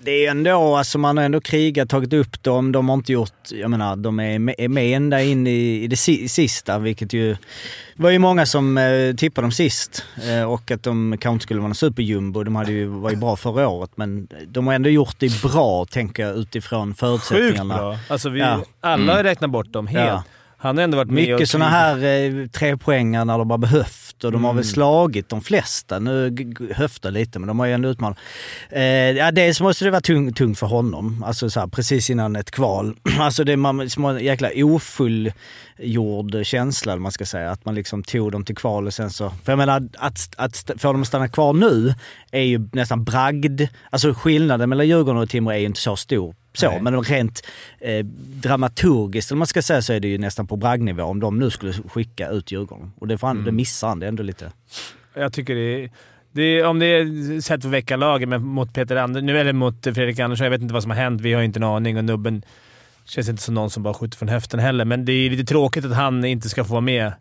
[0.05, 2.73] det är ändå, alltså man har ändå krigat, tagit upp dem.
[2.73, 5.87] De har inte gjort, jag menar, de är med, är med ända in i, i
[5.87, 7.31] det si, sista, vilket ju
[7.97, 10.05] det var ju många som eh, tippade dem sist.
[10.29, 12.45] Eh, och att de kanske inte skulle vara en superjumbo.
[12.45, 15.85] De hade ju, var ju bra förra året, men de har ändå gjort det bra,
[15.85, 17.77] tänker jag, utifrån Sjukt förutsättningarna.
[17.77, 17.99] bra.
[18.09, 18.65] Alltså vi, Ja.
[18.81, 19.25] Alla har Mm.
[19.25, 20.09] räknat bort dem helt.
[20.09, 20.23] Ja.
[20.63, 24.33] Han har ändå varit med Mycket sådana här eh, trepoängar när de har behövt och
[24.33, 25.99] de har väl slagit de flesta.
[25.99, 26.37] Nu
[26.75, 28.19] höftar lite men de har ju ändå utmanat.
[28.71, 32.37] Eh, ja, dels måste det vara tung, tungt för honom, alltså så här, precis innan
[32.37, 32.97] ett kval.
[33.21, 37.51] alltså det är små jäkla ofullgjord känsla, man ska säga.
[37.51, 39.33] Att man liksom tog dem till kval och sen så...
[39.45, 41.95] För jag menar, att, att st- få dem att stanna kvar nu
[42.31, 43.63] är ju nästan bragd.
[43.91, 46.35] Alltså skillnaden mellan Djurgården och Timrå är ju inte så stor.
[46.53, 46.81] Så, Nej.
[46.83, 47.47] men rent
[47.81, 48.05] eh,
[48.43, 51.51] dramaturgiskt, eller man ska säga, så är det ju nästan på braggnivå om de nu
[51.51, 52.93] skulle skicka ut Djurgården.
[52.99, 54.53] Och det, får han, det missar han, det är ändå lite...
[55.15, 55.91] Jag tycker det är...
[56.33, 59.53] Det är, om det är sätt att väcka laget men mot Peter Ander, nu, eller
[59.53, 61.21] mot Fredrik Andersson, jag vet inte vad som har hänt.
[61.21, 62.43] Vi har inte en aning och nubben
[63.05, 64.85] känns inte som någon som bara skjuter från höften heller.
[64.85, 67.13] Men det är lite tråkigt att han inte ska få vara med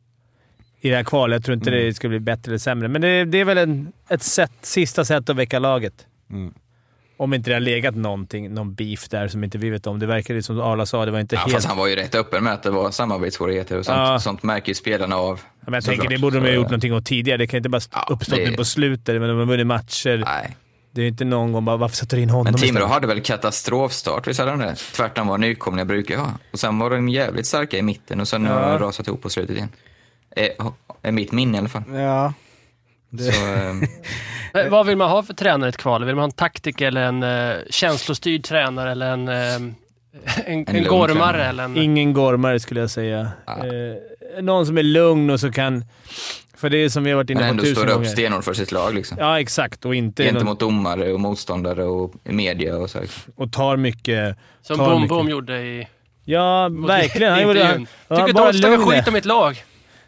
[0.82, 1.36] i det här kvalet.
[1.36, 3.92] Jag tror inte det ska bli bättre eller sämre, men det, det är väl en,
[4.10, 6.06] ett sätt, sista sätt att väcka laget.
[6.30, 6.54] Mm.
[7.20, 10.00] Om inte det har legat någonting, någon beef där som inte vi vet om.
[10.00, 11.54] Det verkar som Arla sa, det var inte Ja, helt...
[11.54, 13.98] fast han var ju rätt öppen med att det var samarbetssvårigheter och sånt.
[13.98, 14.20] Ja.
[14.20, 15.40] Sånt märker ju spelarna av.
[15.60, 16.12] men jag tänker Såklart.
[16.18, 17.38] det borde de ha gjort någonting åt tidigare.
[17.38, 20.24] Det kan inte bara Ja, uppstå det- nu på slutet, men de har vunnit matcher.
[20.26, 20.56] Nej.
[20.92, 23.08] Det är inte någon gång bara “varför sätter du in honom Men Timrå istället?” hade
[23.08, 24.76] väl katastrofstart, visst hade de det?
[24.76, 26.34] Tvärtom vad nykomlingar brukar ha.
[26.54, 28.70] Och sen var de jävligt starka i mitten och sen har Ja.
[28.70, 29.70] de rasat ihop på slutet igen.
[30.36, 30.50] Är,
[31.02, 31.84] är mitt minne i alla fall.
[31.94, 32.34] Ja.
[33.18, 33.84] Så, ehm,
[34.54, 36.06] Eh, Vad vill man ha för tränare i ett kval?
[36.06, 39.74] Vill man ha en taktiker eller en uh, känslostyrd tränare eller en, eh, en,
[40.46, 41.46] en, lugn gormare?
[41.46, 43.32] Eller en, Ingen gormare skulle jag säga.
[43.46, 43.66] Ja.
[43.66, 45.86] Eh, någon som är lugn och så kan...
[46.56, 48.10] För det är som vi har varit inne men på ändå tusen står upp gånger.
[48.10, 49.18] stenhårt för sitt lag liksom.
[49.20, 49.86] Ja, exakt.
[49.86, 53.02] Och inte någon, Gentemot domare och motståndare och media och så.
[53.02, 53.34] Liksom.
[53.36, 54.38] och tar mycket...
[54.62, 55.08] som Bom.
[55.08, 55.88] Bom gjorde i
[56.26, 57.34] Ja, verkligen.
[57.34, 58.88] Han gjorde Tycker bara de lugnet.
[58.88, 59.64] skit om mitt lag.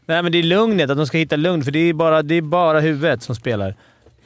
[0.05, 0.89] Nej, men det är lugnet.
[0.89, 1.63] Att de ska hitta lugn.
[1.63, 3.75] För det är bara, det är bara huvudet som spelar.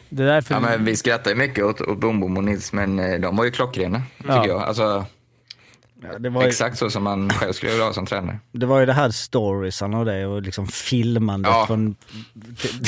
[0.09, 0.53] Det är därför...
[0.53, 3.37] Ja, men vi skrattar ju mycket åt, åt Bom Bom och Nils, men eh, de
[3.37, 4.47] var ju klockrena, tycker Ja.
[4.47, 4.61] jag.
[4.61, 5.05] Alltså,
[6.11, 8.39] Ja, det, var ju, exakt så som man själv skulle vilja ha som tränare.
[8.51, 11.63] det var ju det här storiesarna och det och liksom filmandet Ja.
[11.67, 11.95] från...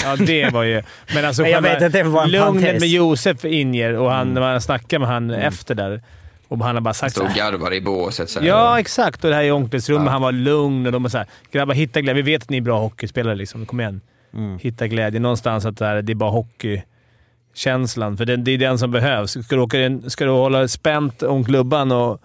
[0.03, 0.83] Ja, det var ju...
[1.15, 2.79] Men alltså jag vet att det var en Lugnet parentes.
[2.79, 6.01] med Josef inger och han, när man snackar med han efter där
[6.47, 8.29] och han har bara sagt Stod och garvade i båset.
[8.29, 8.47] Så här.
[8.47, 9.23] Ja, exakt.
[9.23, 10.05] Och det här i omklädningsrummet.
[10.05, 10.11] Ja.
[10.11, 12.23] Han var lugn och de var såhär “Grabbar, hitta glädje.
[12.23, 13.35] Vi vet att ni är bra hockeyspelare.
[13.35, 13.65] Liksom.
[13.65, 14.01] Kom igen.
[14.33, 14.59] Mm.
[14.59, 15.19] Hitta glädje.
[15.19, 18.17] Någonstans att det, här, det är bara hockeykänslan.
[18.17, 19.31] För det, det är den som behövs.
[19.31, 22.21] Ska du, åka in, ska du hålla spänt om klubban och,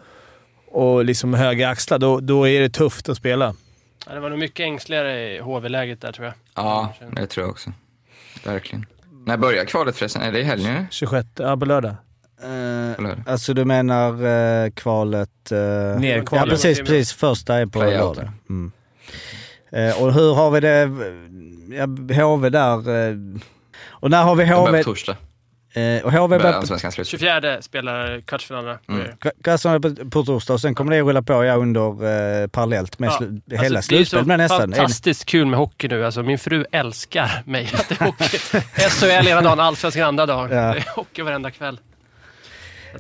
[0.67, 3.55] och liksom höga axlar, då, då är det tufft att spela.
[4.07, 6.35] Ja, det var nog mycket ängsligare i HV-läget där tror jag.
[6.55, 7.73] Ja, det tror jag också.
[8.45, 8.87] Verkligen.
[9.27, 10.23] När börjar kvalet förresten?
[10.23, 10.71] Är det i helgen?
[10.71, 10.87] eller?
[10.91, 11.95] 26, ja på lördag.
[12.45, 14.25] Eh, alltså du menar
[14.65, 15.29] eh, kvalet...
[15.53, 16.45] Uh, Nerkvalet.
[16.47, 16.79] Ja, precis.
[16.79, 17.13] precis.
[17.13, 18.31] Första är på lördag.
[18.51, 18.73] Mm.
[19.73, 20.91] Eh, och hur har vi det?
[21.77, 23.09] Ja, HV där.
[23.11, 23.17] eh,
[23.91, 24.71] och när har vi Det HV?
[24.71, 25.17] börjar på torsdag.
[25.75, 27.07] Eh, och HV Börjar börjar allsvenskan slut.
[27.07, 28.79] 24 spelar kvartsfinalerna.
[28.89, 29.07] Mm.
[29.45, 32.99] Kassan på, på torsdag och sen kommer det att rulla på ja, under eh, parallellt
[32.99, 34.73] med Ja, slu, Alltså, hela det är slutspelet med så nästan.
[34.73, 36.05] fantastiskt kul med hockey nu.
[36.05, 37.71] Alltså, min fru älskar mig.
[37.75, 38.39] Att det är hockey.
[38.91, 40.51] SHL ena dagen, allsvenskan andra dagen.
[40.51, 40.57] Ja.
[40.73, 41.79] Det är hockey varenda kväll.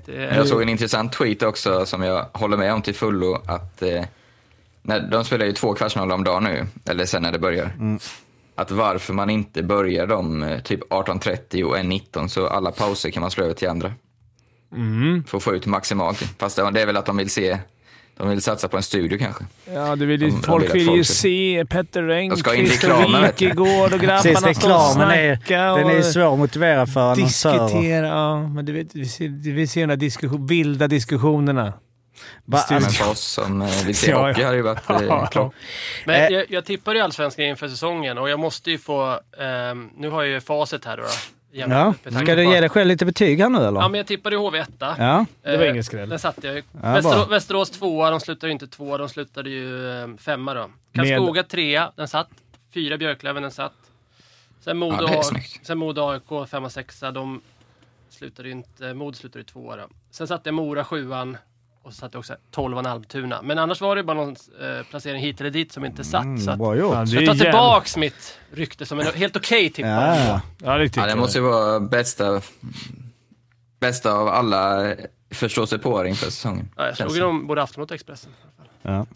[0.08, 3.42] Är, Jag såg en intressant tweet också som jag håller med om till fullo.
[3.46, 4.04] Att, eh,
[4.82, 7.72] när, de spelar ju två kvartsfinaler om dagen nu, eller sen när det börjar.
[8.54, 13.20] Att varför man inte börjar dem eh, typ 18.30 och 1.19 så alla pauser kan
[13.20, 13.92] man slå över till andra.
[15.26, 16.18] För att få ut maximalt.
[16.38, 17.58] Fast det det är väl att de vill se,
[18.22, 19.44] de vill satsa på en studio kanske.
[19.74, 22.46] Ja, du vill ju, De- de folk vill ju se Petter Engqvist
[22.84, 23.24] och.
[23.24, 26.86] Wikegård och Precis, grabbarna stå och reklamen är, snacka den är och svår att motivera
[26.86, 27.64] för annonsörer.
[27.68, 28.06] diskutera.
[28.06, 31.72] Ja, men du vet, vi ser, vi ser de där diskussion, vilda diskussionerna.
[32.44, 35.28] Va, Men för oss som eh, vill se Ja, hockey hade det ju varit eh,
[35.28, 35.54] klart.
[36.06, 36.28] Men Eh.
[36.28, 39.20] jag, jag tippade ju Allsvenskan inför säsongen och jag måste ju få...
[39.40, 41.02] ehm, nu har jag ju facit här då.
[41.52, 41.94] Ja.
[42.10, 43.80] Ska du ge dig själv lite betyg här nu eller?
[43.80, 44.66] Ja, men jag tippade ju HV1.
[44.78, 45.26] Ja.
[45.42, 46.08] Det var Eh, ingen skräll.
[46.08, 46.62] Den satte jag ju.
[46.82, 47.28] Ja, Västerå-.
[47.30, 50.70] Västerås tvåa, de slutade ju inte tvåa, de slutade ju eh, femma då.
[50.92, 52.28] Karlskoga trea, den satt.
[52.74, 53.72] Fyra Björklöven, den satt.
[54.60, 55.22] Sen Modo, Ja,
[55.62, 57.40] sen Modo AIK, femma, sexa, de
[58.10, 59.82] slutade ju inte, Modo slutade ju tvåa då.
[60.10, 61.36] Sen satte jag Mora sjuan
[61.82, 63.42] och så satte jag också tolvan Almtuna.
[63.42, 66.22] Men annars var det bara någon eh, placering hit eller dit som inte satt.
[66.22, 66.94] så Mm, att, bra gjort.
[66.94, 70.16] Ja, så det jag tar tillbaks mitt rykte som en helt okej tippare.
[70.26, 70.40] Ja.
[70.64, 72.40] Ja, det Ja, det måste ju vara bästa,
[73.80, 74.94] bästa av alla
[75.30, 76.68] förståsigpåare inför säsongen.
[76.76, 77.24] Ja, jag slog ju det.
[77.26, 78.30] dem både Aftonbladet och Expressen.
[78.82, 79.06] Ja.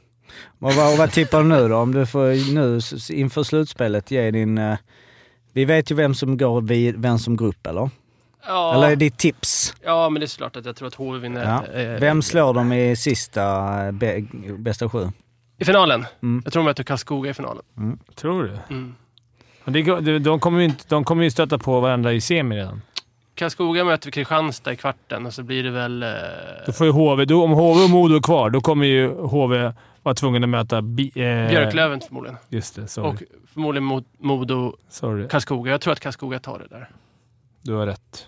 [0.58, 1.76] Och vad, och vad tippar du nu då?
[1.76, 2.80] Om du får nu
[3.16, 4.58] inför slutspelet ge din...
[4.58, 4.78] eh,
[5.52, 7.90] vi vet ju vem som går vid, vem som grupp eller?
[8.46, 9.74] Ja, Eller är ditt tips?
[9.84, 11.62] ja, men det är såklart att jag tror att HV vinner.
[11.72, 11.80] Ja.
[11.80, 13.42] eh, Vem slår dem i sista
[13.86, 14.22] eh, be,
[14.58, 15.08] bästa sju?
[15.58, 16.06] I finalen?
[16.22, 16.42] Mm.
[16.44, 17.62] Jag tror de möter Karlskoga i finalen.
[18.14, 18.74] Tror du?
[18.74, 18.94] Mm.
[19.64, 22.82] Det, de, de, kommer ju inte, de kommer ju stöta på varandra i semi redan.
[23.34, 26.02] Karlskoga möter Kristianstad i kvarten och så blir det väl...
[26.02, 26.08] Eh,
[26.66, 29.72] Då får ju HV, då, om HV och Modo är kvar, då kommer ju HV
[30.02, 30.82] vara tvungen att möta...
[30.82, 32.36] Bi, eh, Björklöven förmodligen.
[32.48, 33.08] Just det, sorry.
[33.10, 35.28] Och förmodligen mot Modo, sorry.
[35.28, 35.70] Karlskoga.
[35.70, 36.90] Jag tror att Karlskoga tar det där.
[37.62, 38.26] Du har rätt.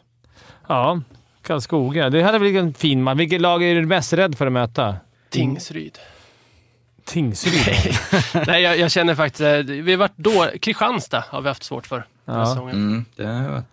[0.69, 1.01] Ja,
[1.43, 2.11] Karlskoga.
[2.11, 3.17] Det hade blivit en fin man.
[3.17, 4.97] Vilket lag är du mest rädd för att möta?
[5.31, 5.99] Tingsryd.
[7.05, 7.95] Tingsryd?
[8.47, 9.41] Nej, jag, jag känner faktiskt...
[9.41, 10.49] eh, Vi har varit då...
[10.63, 12.47] Kristianstad har vi haft svårt för den här Ja.
[12.47, 12.75] säsongen.
[12.77, 13.65] Mm, det har varit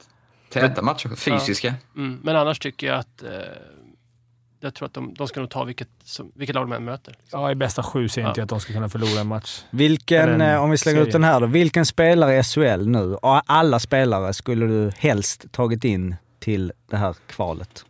[0.50, 1.74] täta matcher, fysiska.
[1.96, 2.20] Mm.
[2.24, 3.24] Men annars tycker jag att...
[3.24, 3.30] Eh,
[4.60, 7.16] jag tror att de, de ska nog ta vilket, som, vilket lag de än möter.
[7.32, 8.28] ja, i bästa sju ser Ja.
[8.28, 9.62] inte jag att de ska kunna förlora en match.
[9.70, 11.48] Vilken, en eh, om vi slänger ut den här då.
[11.48, 17.16] Vilken spelare i SHL nu, alla spelare, skulle du helst tagit in till det här
[17.28, 17.86] kvalet?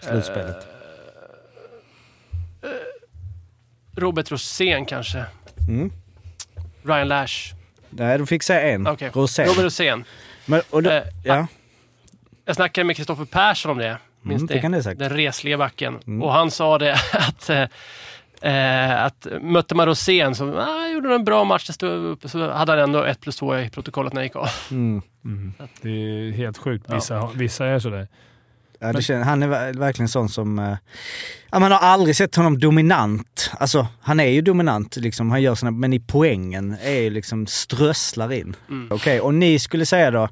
[0.00, 0.66] Slutspelet.
[3.96, 5.24] Robert Rosén kanske.
[5.68, 5.92] Mm.
[6.82, 7.54] Ryan Lash.
[7.90, 8.86] Nej, du fick säga en.
[8.86, 9.10] Okej.
[9.14, 9.46] Rosén.
[9.48, 10.04] Robert Rosén.
[10.46, 11.46] Men, och du, Eh, ja.
[12.44, 13.98] Jag snackade med Kristoffer Persson om det.
[14.22, 14.98] Minns Mm, det kan det säkert.
[14.98, 15.98] Den resliga backen.
[16.06, 16.22] Mm.
[16.22, 17.50] Och han sa det att
[18.40, 22.72] eh, att mötte man Rosén så ah, gjorde en bra match, stod uppe, så hade
[22.72, 24.48] han ändå 1 plus 2 i protokollet när han gick av.
[24.70, 25.02] Mm.
[25.82, 26.86] Det är helt sjukt.
[26.94, 28.08] Vissa, vissa är sådär.
[28.82, 30.58] Ja, det känns, han är ver- verkligen sån som...
[30.58, 30.76] eh,
[31.50, 33.50] ja, man har aldrig sett honom dominant.
[33.58, 37.46] Alltså, han är ju dominant, liksom, han gör sina, men i poängen är ju liksom
[37.46, 38.56] strösslar in.
[38.68, 38.88] Mm.
[38.92, 40.28] Okej, och ni skulle säga då,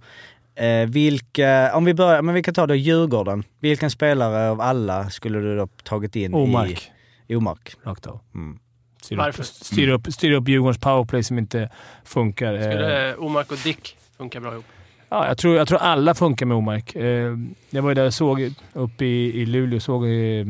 [0.65, 3.45] eh, vilka, om vi börjar, men vi kan ta då Djurgården.
[3.61, 6.71] Vilken spelare av alla skulle du då tagit in Omark.
[6.71, 6.98] i
[7.37, 7.75] Omark?
[7.85, 8.21] Rakt av.
[8.35, 8.59] Mm.
[9.03, 9.43] Styr Varför?
[9.43, 11.71] upp, styr, upp, styr upp Djurgårdens powerplay som inte
[12.05, 12.55] funkar.
[12.55, 14.65] Eh, Skulle Omark och Dick funka bra ihop?
[15.09, 16.97] Ja, jag, tror, jag tror alla funkar med Omark.
[16.97, 17.37] Eh,
[17.71, 20.47] jag var ju där och såg uppe i, i Luleå såg eh,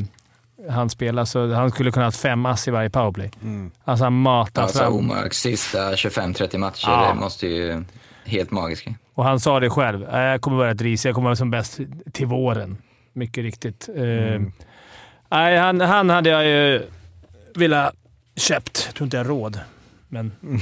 [0.70, 3.30] han spela, så han skulle kunna ha haft fem ass i varje powerplay.
[3.42, 3.70] Mm.
[3.84, 4.92] Alltså han matar Alltså fram.
[4.92, 7.08] Omarks sista 25-30 matcher, Ja.
[7.14, 7.84] det måste ju...
[8.24, 8.94] Helt magiska.
[9.14, 10.02] Och han sa det själv.
[10.08, 11.08] "Eh, Jag kommer vara rätt risig.
[11.08, 11.80] Jag kommer vara som bäst
[12.12, 12.76] till våren.
[13.12, 13.88] Mycket riktigt.
[13.96, 14.40] Eh,
[15.30, 16.82] Nej, han, han hade jag ju
[17.54, 17.94] velat
[18.36, 18.82] köpt.
[18.86, 19.60] Jag tror inte jag har råd.
[20.08, 20.32] Men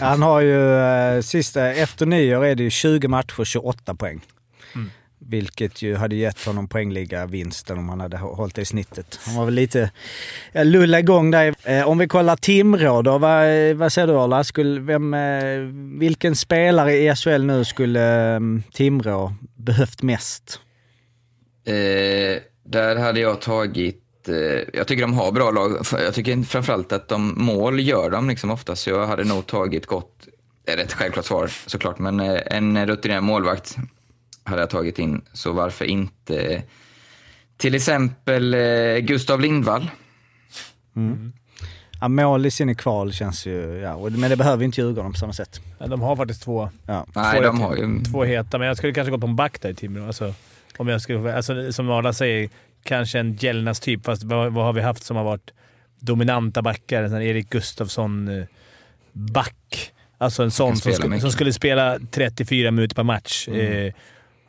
[0.00, 4.20] Han har ju eh, sista, efter nyår är det ju 20 matcher, 28 poäng.
[4.74, 4.90] Mm.
[5.18, 9.18] Vilket ju hade gett honom poängliga vinsten om han hade hå- hållit det i snittet.
[9.26, 9.90] Han var väl lite
[10.52, 11.54] ja, lulla igång där.
[11.64, 14.44] Eh, om vi kollar Timrå då, vad, vad säger du Arla?
[14.44, 15.58] Skulle, vem, eh,
[16.00, 18.40] vilken spelare i SHL nu skulle eh,
[18.72, 20.60] Timrå behövt mest?
[22.66, 24.02] Där hade jag tagit...
[24.28, 24.34] Eh,
[24.72, 25.76] jag tycker de har bra lag.
[25.92, 29.86] Jag tycker framförallt att de mål gör de liksom ofta, så jag hade nog tagit
[29.86, 30.28] gott...
[30.64, 33.76] Det är ett självklart svar såklart, men eh, en rutinerad målvakt
[34.44, 35.22] hade jag tagit in.
[35.32, 36.62] Så varför inte
[37.56, 39.90] till exempel eh, Gustav Lindvall?
[42.00, 43.78] Ja, målis in i kval känns ju...
[43.78, 45.60] Ja, men det behöver ju inte Djurgården på samma sätt.
[45.78, 47.06] ja, de har faktiskt två, Ja.
[47.14, 48.02] Nej, två, de har ju...
[48.12, 50.06] två heta, men jag skulle kanske gå på en back där i Timrå.
[50.06, 50.34] Alltså,
[50.78, 52.48] om jag skulle, alltså, som Arla säger,
[52.82, 54.04] kanske en Gällnas typ.
[54.04, 55.50] Fast vad, vad har vi haft som har varit
[56.00, 57.02] dominanta backar?
[57.02, 58.44] En Erik Gustafsson eh,
[59.12, 59.92] back.
[60.18, 61.20] Alltså en sån som, mycket.
[61.20, 63.48] som skulle spela 34 minuter per match.
[63.48, 63.86] Mm.
[63.86, 63.92] Eh,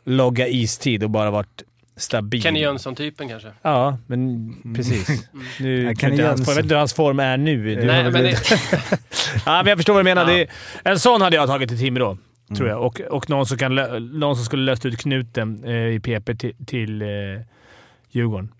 [0.03, 1.63] logga istid och bara varit
[1.97, 2.41] stabil.
[2.41, 3.51] Kenny Jönsson-typen kanske?
[3.61, 5.07] Ja, men precis.
[5.59, 7.85] Nu, Ja, jag, Kenny jag vet inte hur hans form är nu.
[7.85, 8.31] Nej, men det,
[9.45, 10.31] Ja, men jag förstår vad du menar.
[10.31, 10.45] Ja.
[10.83, 12.17] Det en sån hade jag tagit till Timrå,
[12.55, 12.69] tror Mm.
[12.69, 12.85] jag.
[12.85, 13.75] Och, och någon, som kan,
[14.19, 17.07] någon som skulle löst ut knuten eh, i PP till, till eh,
[18.09, 18.51] Djurgården.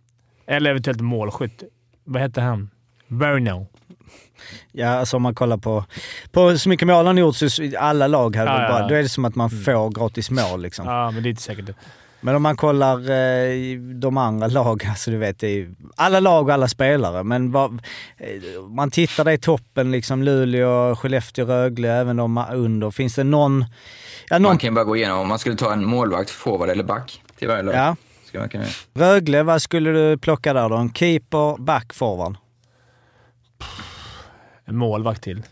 [0.45, 1.63] Eller eventuellt målskytt.
[2.03, 2.69] Vad hette han?
[3.07, 3.67] Verno.
[4.71, 5.85] Ja, alltså om man kollar på,
[6.31, 8.87] på så mycket mål han gjort i alla lag här, Ja, ja, bara, ja.
[8.87, 10.85] då är det som att man får gratis mål liksom.
[10.87, 11.69] Ja, men det är inte säkert.
[12.27, 16.19] Men om man kollar eh, de andra lagen, alltså du vet, det är ju alla
[16.19, 17.23] lag och alla spelare.
[17.23, 17.71] Men vad,
[18.17, 22.91] eh, om man tittar i toppen, liksom Luleå, Skellefteå, Rögle, även de under.
[22.91, 23.65] Finns det någon...
[24.29, 26.83] Ja, någon Man kan bara gå igenom om man skulle ta en målvakt, forward eller
[26.83, 27.75] back till varje lag.
[27.75, 27.95] ja.
[28.25, 28.65] Skulle man kunna.
[28.93, 30.75] Rögle, vad skulle du plocka där då?
[30.75, 32.35] En keeper, back, forward?
[34.65, 35.43] En målvakt till.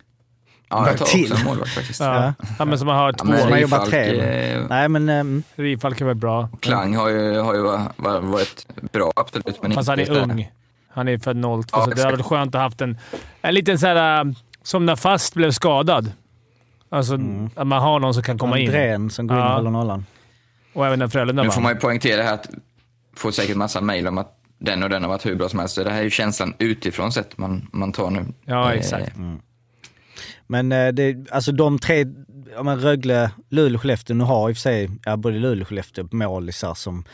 [0.75, 1.31] Ja, jag tar Till.
[1.31, 1.99] också en målvakt faktiskt.
[1.99, 2.65] Ja, ja.
[2.65, 3.25] men som har Ja, två.
[3.27, 5.09] men Som har jobbat Rifalk, tre, eh, Nej men...
[5.09, 6.49] ehm, Rifalk är väl bra.
[6.59, 9.61] Klang har ju, har ju va- va- varit bra, absolut.
[9.61, 10.51] Men Fast han är ung.
[10.93, 12.97] Han är född 02, Ja, så det hade varit skönt att ha haft en,
[13.41, 14.31] en liten så här, äh,
[14.63, 16.11] som när Fast blev skadad.
[16.89, 17.49] Alltså Mm.
[17.55, 18.67] att man har någon som kan komma in.
[18.67, 19.55] Andrén som går in och Ja.
[19.55, 20.05] håller nollan.
[20.73, 22.49] Och även när Frölunda Nu får man ju poängtera här att
[23.15, 25.75] får säkert massa mejl om att den och den har varit hur bra som helst.
[25.75, 28.25] Det här är ju känslan utifrån sett man, man tar nu.
[28.45, 29.11] Ja, exakt.
[30.47, 32.05] Men eh, det, alltså de tre,
[32.55, 35.67] ja, men Rögle, Luleå, Skellefteå, nu har i och för sig ja, både Luleå och
[35.67, 37.05] Skellefteå målisar som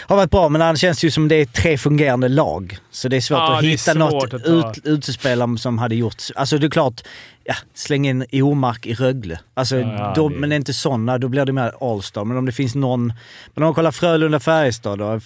[0.00, 2.78] har varit bra, men det känns ju som det är tre fungerande lag.
[2.90, 3.98] Så det är svårt Ja, att det är hitta svårt
[4.32, 6.22] något att ut, utespelare som hade gjort...
[6.34, 7.00] Alltså det är klart,
[7.44, 9.40] ja, släng in Omark i Rögle.
[9.54, 12.24] Alltså, Ja, då, det- Men det är inte sådana, då blir det mer All-star.
[12.24, 13.06] Men om det finns någon...
[13.54, 15.20] Men om man kollar Frölunda-Färjestad då.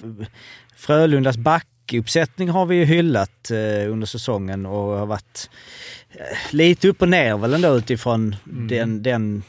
[0.76, 1.36] Frölundas
[1.86, 5.50] backuppsättning har vi ju hyllat eh, under säsongen och har varit
[6.10, 6.20] eh,
[6.54, 8.68] lite upp och ner väl ändå utifrån Mm.
[8.68, 9.42] den, den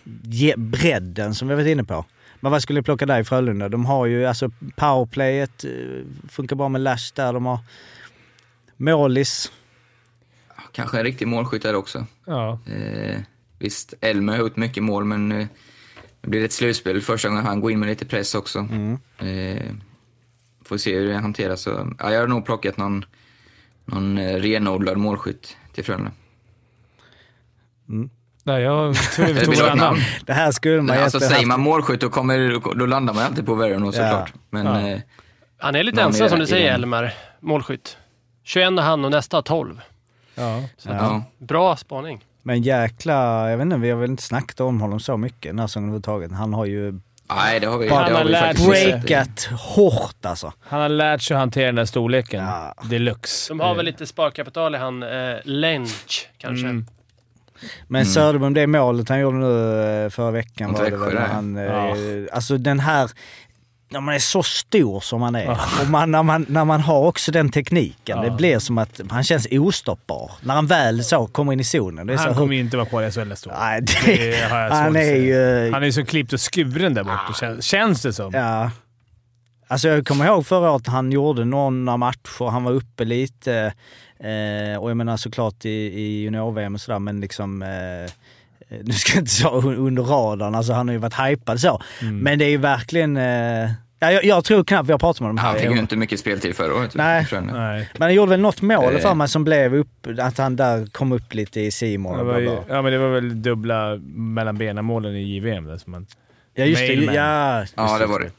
[0.57, 2.05] bredden som vi varit inne på.
[2.39, 3.69] Men vad skulle jag plocka där i Frölunda?
[3.69, 5.71] De har ju alltså powerplayet, eh,
[6.29, 7.33] funkar bra med Lash där.
[7.33, 7.59] De har
[8.77, 9.51] målis.
[10.71, 12.05] Kanske en riktig målskytt där också.
[12.25, 12.59] Ja.
[12.65, 13.19] Eh,
[13.59, 15.47] visst, Elmer har gjort mycket mål, men eh,
[16.21, 18.59] det blir ett slutspel första gången han går in med lite press också.
[18.59, 18.97] Mm.
[19.19, 19.71] Eh,
[20.67, 21.61] får se hur det hanteras.
[21.61, 23.05] Så, ja, jag har nog plockat någon,
[23.85, 26.11] någon eh, renodlad målskytt till Frölunda.
[28.43, 29.97] Nej, jag tror vi tog varannan.
[30.25, 33.45] Det här skulle man Alltså, säger haft- man målskytt då, kommer, då landar man alltid
[33.45, 34.33] på Verno såklart.
[34.49, 34.87] Men Ja.
[34.89, 34.99] eh,
[35.57, 36.73] han är lite ensam i- som du säger.
[36.73, 37.13] Elmer.
[37.39, 37.97] Målskytt.
[38.43, 39.81] 21 har han och nästa har 12.
[40.35, 40.63] Ja.
[40.77, 41.23] Så ja.
[41.37, 42.25] Bra spaning.
[42.43, 45.59] Men jäkla, jag vet inte, vi har väl inte snackat om honom så mycket den
[45.59, 46.31] här säsongen överhuvudtaget.
[46.31, 46.99] Han har ju
[47.35, 50.53] Nej, det har vi, Han det har har vi lärt faktiskt breakat hårt alltså.
[50.61, 52.43] Han har lärt sig att hantera den där storleken.
[52.43, 52.73] Ja.
[52.89, 53.51] Deluxe.
[53.51, 56.67] De har väl lite sparkapital i han eh, Lench kanske.
[56.67, 56.85] Mm.
[57.87, 61.57] Men Söderblom, det målet han gjorde nu eh, förra veckan Mot var det väl han...
[61.57, 61.95] eh, Ja.
[62.31, 63.09] Alltså den här...
[63.89, 65.49] När man är så stor som man är
[65.81, 68.17] och man, när, man, när man har också den tekniken.
[68.17, 68.23] Ja.
[68.23, 70.31] Det blir som att han känns ostoppbar.
[70.41, 72.07] När han väl så kommer in i zonen.
[72.07, 73.55] Så, Han hur- kommer ju inte vara kvar i SHL nästa år.
[73.59, 75.71] Nej, det, Det han är ju...
[75.73, 78.31] Han är ju så klippt och skuren där borta, känns, känns det som.
[78.33, 78.71] Ja.
[79.67, 83.73] Alltså jag kommer ihåg förra året han gjorde några matcher, han var uppe lite.
[84.19, 87.61] Eh, och jag menar såklart i, i junior-VM och sådär, men liksom...
[87.61, 88.11] Eh,
[88.69, 91.81] nu ska jag inte säga under radarn, alltså han har ju varit hypad så.
[92.01, 92.19] Mm.
[92.19, 93.17] Men det är ju verkligen...
[93.17, 95.61] Eh, ja, jag, jag tror knappt vi har pratat med honom Han här.
[95.61, 96.95] fick ju inte mycket speltid förra året.
[96.95, 97.25] Nej.
[97.25, 97.53] Frölunda.
[97.53, 97.89] Nej.
[97.93, 98.99] Men han gjorde väl något mål Eh.
[99.01, 102.63] för mig som blev upp, att han där kom upp lite i bla.
[102.67, 105.65] ja, men det var väl dubbla mellan benen målen i JVM.
[105.65, 106.05] Där, som man,
[106.55, 107.15] Ja just det, Mailman.
[107.15, 107.59] ja.
[107.59, 108.31] just Ja, det var det.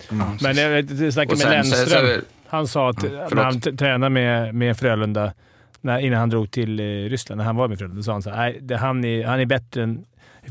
[0.42, 2.20] men jag, snackade med Lennström.
[2.48, 5.32] Han sa att Ja, när han tränade med, med Frölunda,
[5.80, 8.30] när, innan han drog till eh, Ryssland, när han var med Frölunda, sa han så
[8.30, 10.04] här, Nej, det, han, är, han är bättre än...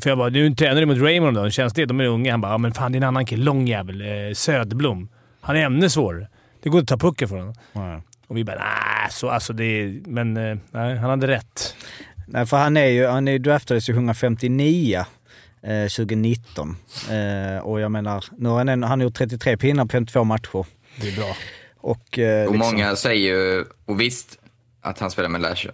[0.03, 1.85] För jag bara, nu tränar du mot Raymond då, känns det?
[1.85, 2.31] De är unga.
[2.31, 3.43] Han bara, ja men fan det är en annan kille.
[3.43, 4.01] Lång jävel.
[4.01, 5.09] Eh, Söderblom.
[5.41, 6.27] Han är ännu svårare.
[6.63, 7.55] Det går inte att ta pucken från honom.
[7.73, 8.01] Ja.
[8.27, 10.01] Och vi bara, nej, så alltså det är...
[10.05, 11.75] Men eh, nej, han hade rätt.
[12.27, 15.05] Nej, för han är ju, han är, draftades ju 159
[15.63, 16.75] eh, 2019.
[17.11, 20.23] Eh, och jag menar, nu har han, en- han har gjort 33 pinnar på 52
[20.23, 20.65] matcher.
[21.01, 21.35] Det är bra.
[21.77, 24.39] Och, eh, Och liksom, många säger ju, och visst,
[24.81, 25.71] att han spelar med Lasher.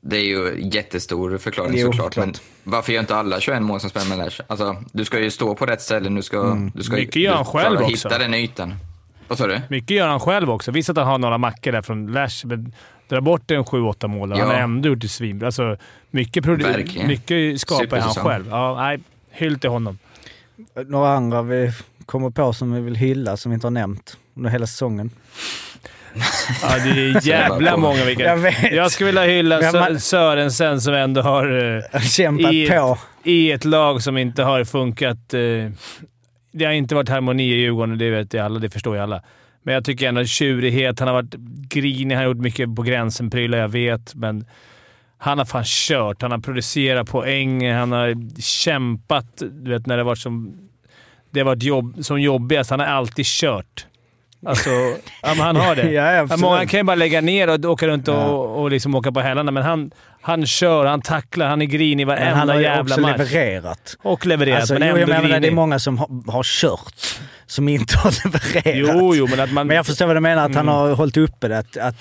[0.00, 2.26] Det är ju jättestor förklaring Jo, såklart, klart.
[2.26, 2.34] men
[2.64, 4.44] varför gör inte alla 21 mål som spelar med Lasher?
[4.48, 6.72] Alltså, du ska ju stå på rätt ställe, du ska, Mm.
[6.74, 8.08] du ska Mycket gör han du själv ska också.
[8.08, 8.74] hitta den ytan.
[9.28, 9.60] Vad sa du?
[9.70, 10.70] Mycket gör han själv också.
[10.70, 12.72] Visst att han har några mackor där från Lash, men
[13.08, 14.30] dra bort en 7-8 mål.
[14.30, 14.46] Han Ja.
[14.46, 15.46] har ändå gjort det svinbra.
[15.48, 15.76] Alltså,
[16.10, 16.44] mycket,
[17.06, 18.48] mycket skapar han själv.
[18.50, 18.98] Ja, nej,
[19.30, 19.98] hyll till honom.
[20.86, 21.72] Några andra vi
[22.06, 25.10] kommer på som vi vill hylla, som vi inte har nämnt under hela säsongen.
[26.62, 28.26] Ja, det är jävla många vi kan...
[28.26, 28.72] Jag vet.
[28.72, 31.76] Jag skulle vilja hylla man- Sörensen som ändå har...
[31.94, 32.98] eh, Kämpat I- på.
[33.24, 35.34] i ett lag som inte har funkat.
[35.34, 35.40] Eh,
[36.52, 38.58] det har inte varit harmoni i Djurgården, det vet ju alla.
[38.58, 39.22] Det förstår ju alla.
[39.62, 40.98] Men jag tycker ändå tjurighet.
[40.98, 41.34] Han har varit
[41.68, 44.14] grinig, han har gjort mycket på gränsen prylar, jag vet.
[44.14, 44.44] Men
[45.18, 46.22] han har fan kört.
[46.22, 49.26] Han har producerat poäng, han har kämpat.
[49.52, 50.58] Du vet när det har varit som,
[51.30, 52.70] det har varit jobb, som jobbigast.
[52.70, 53.86] Han har alltid kört.
[54.46, 54.70] Alltså,
[55.22, 55.90] ja, han har det.
[56.30, 56.36] Ja.
[56.36, 59.50] Många kan ju bara lägga ner och åka runt och, och liksom åka på hälarna,
[59.50, 59.90] men han,
[60.22, 63.18] han kör, han tacklar, han är grinig varenda han har ju jävla också match.
[63.18, 63.96] levererat.
[64.02, 67.20] Och levererat, Alltså, men jo, ändå jag menar, det är många som har, har kört,
[67.46, 68.96] som inte har levererat.
[69.00, 69.66] Jo, jo, men att man...
[69.66, 70.74] Men jag förstår vad du menar, att han Mm.
[70.74, 71.58] har hållit uppe det.
[71.58, 71.94] Att, att,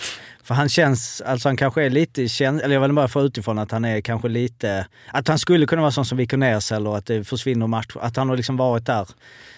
[0.48, 3.60] för han känns, alltså han kanske är lite, känd, eller jag vill bara få utifrån
[3.60, 6.78] att han är kanske lite, att han skulle kunna vara sån som viker ner sig
[6.78, 8.00] eller att det försvinner matcher.
[8.02, 9.08] Att han har liksom varit där.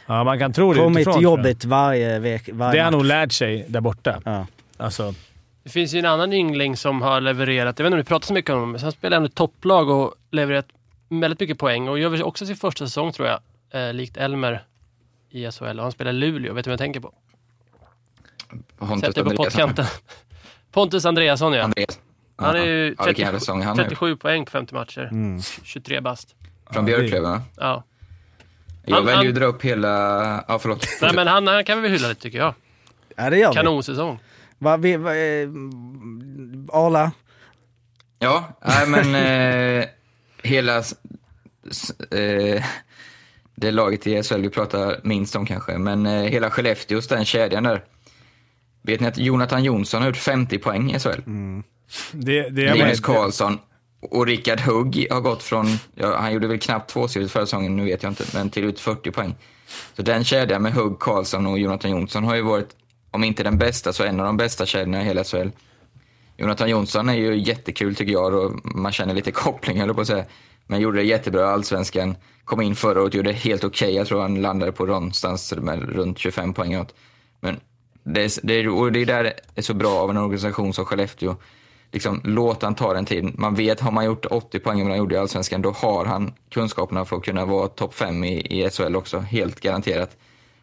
[0.06, 1.24] Ja, man kan tro det Kommit utifrån, jag.
[1.24, 2.54] jobbet varje vecka.
[2.54, 3.08] Det har han nog match.
[3.08, 4.22] lärt sig där borta.
[4.26, 4.48] Ja.
[4.78, 5.14] Alltså,
[5.64, 8.28] Det finns ju en annan yngling som har levererat, jag vet inte om vi pratar
[8.28, 10.68] så mycket om honom, men han spelar ändå topplag och levererat
[11.10, 13.40] väldigt mycket poäng och gör också sin första säsong tror jag,
[13.88, 14.64] eh, likt Elmer
[15.30, 15.78] i SHL.
[15.78, 17.14] Och han spelar Luleå, vet du vad jag tänker på?
[19.02, 19.86] Sätter på pottkanten.
[20.72, 21.64] Pontus Andreasson ja.
[21.64, 22.00] Andreas.
[22.36, 23.90] Han är ju ja, vilken 37, jävla säsong han har gjort.
[23.90, 25.10] 37 poäng på 50 matcher.
[25.12, 25.42] Mm.
[25.64, 26.36] 23 bast.
[26.72, 27.42] Från Björklöven, va?
[27.58, 27.84] Ja.
[28.86, 29.90] Jag Han- väljer ju dra upp hela...
[30.48, 30.88] Ja, förlåt.
[31.02, 32.54] Nej men han, han kan vi väl hylla lite tycker jag.
[33.16, 33.56] ja, det gör vi.
[33.56, 34.20] Kanonsäsong.
[34.58, 35.48] Va, vi va, eh,
[36.74, 37.12] Arla?
[38.20, 39.86] Ja, nej men eh,
[40.44, 40.96] hela s-
[42.12, 42.64] eh,
[43.56, 47.64] det laget i SHL vi pratar minst om kanske, men eh, hela Skellefteås, den kedjan
[47.64, 47.84] där.
[48.82, 51.22] Vet ni att Jonathan Jonsson har gjort 50 poäng i SHL?
[52.12, 53.60] det, det är Linus Karlsson
[54.02, 57.86] och Rickard Hugg har gått från, ja, han gjorde väl knappt tvåsiffrigt förra säsongen, nu
[57.86, 59.36] vet jag inte, men till ut 40 poäng.
[59.94, 62.70] Så den kedjan med Hugg, Karlsson och Jonathan Jonsson har ju varit,
[63.12, 65.50] om inte den bästa, så en av de bästa kedjorna i hela SHL.
[66.38, 70.08] Jonathan Jonsson är ju jättekul tycker jag och man känner lite koppling höll på att
[70.08, 70.26] säga.
[70.68, 72.16] Men gjorde det jättebra i Allsvenskan.
[72.46, 73.96] Kom in förra året och gjorde det helt okej.
[73.96, 76.78] Jag tror han landade på någonstans med runt 25 poäng.
[76.78, 76.96] åt.
[77.40, 77.60] Men
[78.14, 80.74] det är, det, är, och det är där det är så bra av en organisation
[80.74, 81.36] som Skellefteå.
[81.92, 83.34] Liksom, låt han ta den tiden.
[83.38, 86.34] Man vet, har man gjort 80 poäng som han gjorde i Allsvenskan, då har han
[86.50, 89.20] kunskaperna för att kunna vara topp 5 i, i SHL också.
[89.20, 90.18] Helt garanterat.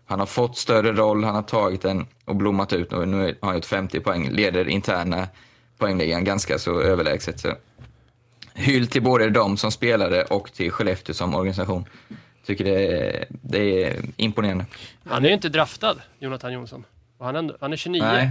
[0.06, 3.48] Han har fått större roll, han har tagit den och blommat ut och nu har
[3.48, 4.30] han gjort 50 poäng.
[4.30, 5.28] Leder interna
[5.78, 7.40] poängligan ganska så överlägset.
[7.40, 7.52] Så.
[8.54, 11.84] Hyll till både de som spelare och till Skellefteå som organisation.
[12.46, 14.64] Tycker det är, det är imponerande.
[15.04, 16.84] Han är ju inte draftad, Jonathan Jonsson.
[17.18, 18.02] Och han, han är 29.
[18.02, 18.30] Nej.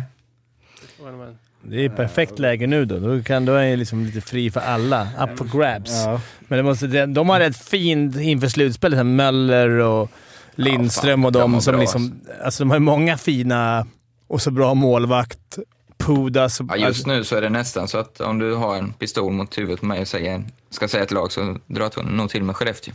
[1.62, 3.00] Det är perfekt läge nu då.
[3.00, 5.08] Då, kan, då är jag liksom lite fri för alla.
[5.20, 5.92] Up for grabs.
[6.06, 6.22] Ja.
[6.40, 9.06] Men det måste, de har rätt fint inför slutspelet.
[9.06, 10.12] Möller och
[10.56, 12.22] Lindström och de som bra, liksom...
[12.44, 13.88] Alltså de har många fina
[14.28, 15.58] och så bra målvakt.
[15.98, 16.62] Pudas.
[16.70, 19.58] Ja, just nu så är det nästan så att om du har en pistol mot
[19.58, 22.56] huvudet på mig och säger, ska säga ett lag så drar jag nog till med
[22.56, 22.94] Skellefteå.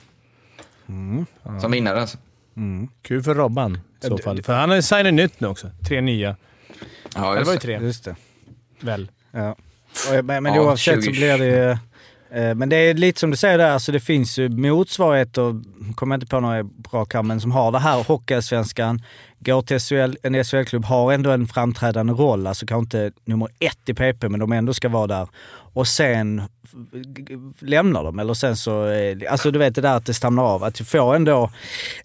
[1.60, 2.18] Som vinnare alltså.
[3.02, 4.42] Kul för Robban i så fall.
[4.42, 5.70] För han har ju signat nytt nu också.
[5.88, 6.36] Tre nya.
[7.14, 8.16] Ja, Det var ju tre, Just det.
[8.80, 9.10] väl?
[9.32, 9.50] Ja.
[10.18, 11.10] Och, men men Ja, oavsett så 20.
[11.12, 11.70] blir det ju...
[12.40, 15.62] eh, Men det är lite som du säger där, alltså det finns ju motsvarigheter,
[15.94, 19.02] kommer inte på några bra kam, men som har det här Hockeyallsvenskan,
[19.38, 23.88] går till SHL, en SHL-klubb, har ändå en framträdande roll, alltså kanske inte nummer ett
[23.88, 25.28] i PP, men de ändå ska vara där.
[25.72, 26.42] Och sen
[27.60, 30.64] lämnar de, eller sen så, eh, alltså du vet det där att det stannar av.
[30.64, 31.50] Att du får ändå,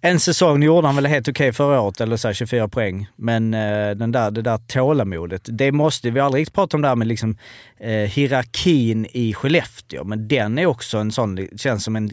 [0.01, 3.07] en säsong, gjorde han väl helt okej förra året, eller så här 24 poäng.
[3.15, 6.81] Men eh, den där, det där tålamodet, det måste, vi har aldrig riktigt pratat om
[6.81, 7.37] det här med liksom
[7.79, 12.11] eh, hierarkin i Skellefteå, men den är också en sån, känns som en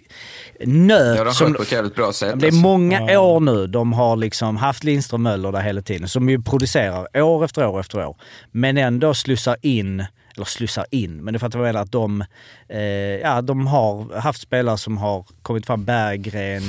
[0.61, 1.19] nöt.
[1.19, 2.41] Ja, de som, på ett jävligt bra sätt.
[2.41, 2.63] det är alltså.
[2.63, 7.23] många år nu de har liksom haft Lindström Möller där hela tiden, som ju producerar
[7.23, 8.17] år efter år efter år.
[8.51, 10.05] Men ändå slussar in,
[10.37, 12.25] eller slussar in, men det fattar vad jag menar, att de,
[12.69, 12.81] eh,
[13.23, 16.63] ja, de har haft spelare som har kommit fram, Berggren,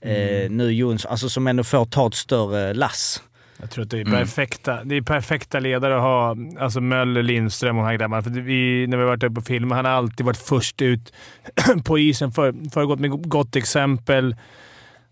[0.00, 3.22] eh, nu Jonsson, alltså som ändå får ta ett större lass.
[3.60, 4.12] Jag tror att det är Mm.
[4.12, 6.36] perfekta, det är perfekta ledare att ha.
[6.58, 8.22] Alltså Möller, Lindström och de här grabbarna.
[8.22, 11.12] För vi, när vi har varit uppe på film, han har alltid varit först ut
[11.84, 14.36] på isen, för, föregått med gott exempel.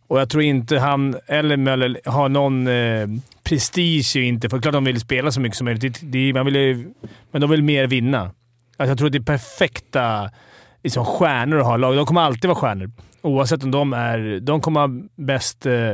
[0.09, 3.09] Och jag tror inte han eller Möller har någon eh,
[3.43, 4.49] prestige ju inte.
[4.49, 6.01] För klart de vill spela så mycket som möjligt.
[6.03, 6.93] Det, man vill ju,
[7.31, 8.21] men de vill mer vinna.
[8.21, 10.31] Alltså jag tror att det är perfekta
[10.83, 11.97] liksom, stjärnor att ha i lag.
[11.97, 12.91] De kommer alltid vara stjärnor.
[13.23, 14.41] Oavsett om de är...
[14.41, 15.67] De kommer ha bäst...
[15.67, 15.93] Eh,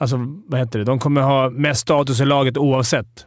[0.00, 0.84] Alltså, vad heter det?
[0.84, 3.26] De kommer ha mest status i laget oavsett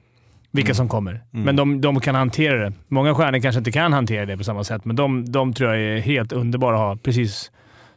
[0.51, 1.23] vilka som kommer.
[1.45, 2.73] Men de, de kan hantera det.
[2.87, 5.97] Många stjärnor kanske inte kan hantera det på samma sätt, men de, de tror jag
[5.97, 6.95] är helt underbara att ha.
[7.03, 7.51] Precis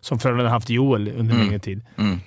[0.04, 1.46] som Frölunda har haft Joel under Mm.
[1.46, 1.82] längre tid.
[1.98, 2.20] Mm.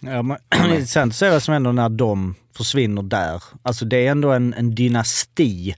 [0.00, 0.36] Ja, men,
[0.70, 3.42] intressant att se vad som händer när de försvinner där.
[3.62, 5.74] Alltså det är ändå en, en dynasti.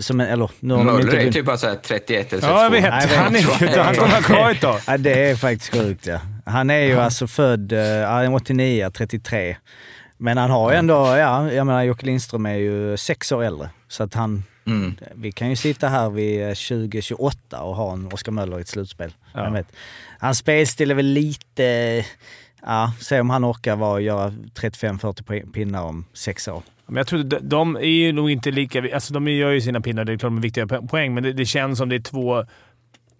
[0.00, 2.40] Som, en- eller, nu har de Möller inte är typ bara så här 31 eller
[2.42, 2.46] 32.
[2.48, 2.82] Ja, jag vet.
[2.82, 3.76] Nej, jag Han, vet.
[3.76, 4.80] är, han kommer ha kvar ett tag.
[4.86, 6.20] Ja, det är faktiskt sjukt ja.
[6.46, 9.56] Han är ju alltså född eh, ja, 89, 33.
[10.18, 13.70] Men han har ju ändå, ja, jag menar Jocke Lindström är ju sex år äldre.
[13.88, 14.94] Så att han, Mm.
[15.14, 18.68] vi kan ju sitta här vid eh, 2028 och ha en Oskar Möller i ett
[18.68, 19.12] slutspel.
[19.34, 19.62] Ja.
[20.18, 22.04] Hans spelstil är väl lite,
[22.62, 26.62] ja, se om han orkar vara, göra 35-40 pinnar om sex år.
[26.86, 28.94] Men jag tror de, de är ju nog inte lika...
[28.94, 31.32] Alltså de gör ju sina pinnar, det är klart de är viktiga poäng, men det,
[31.32, 32.44] det känns som det är två,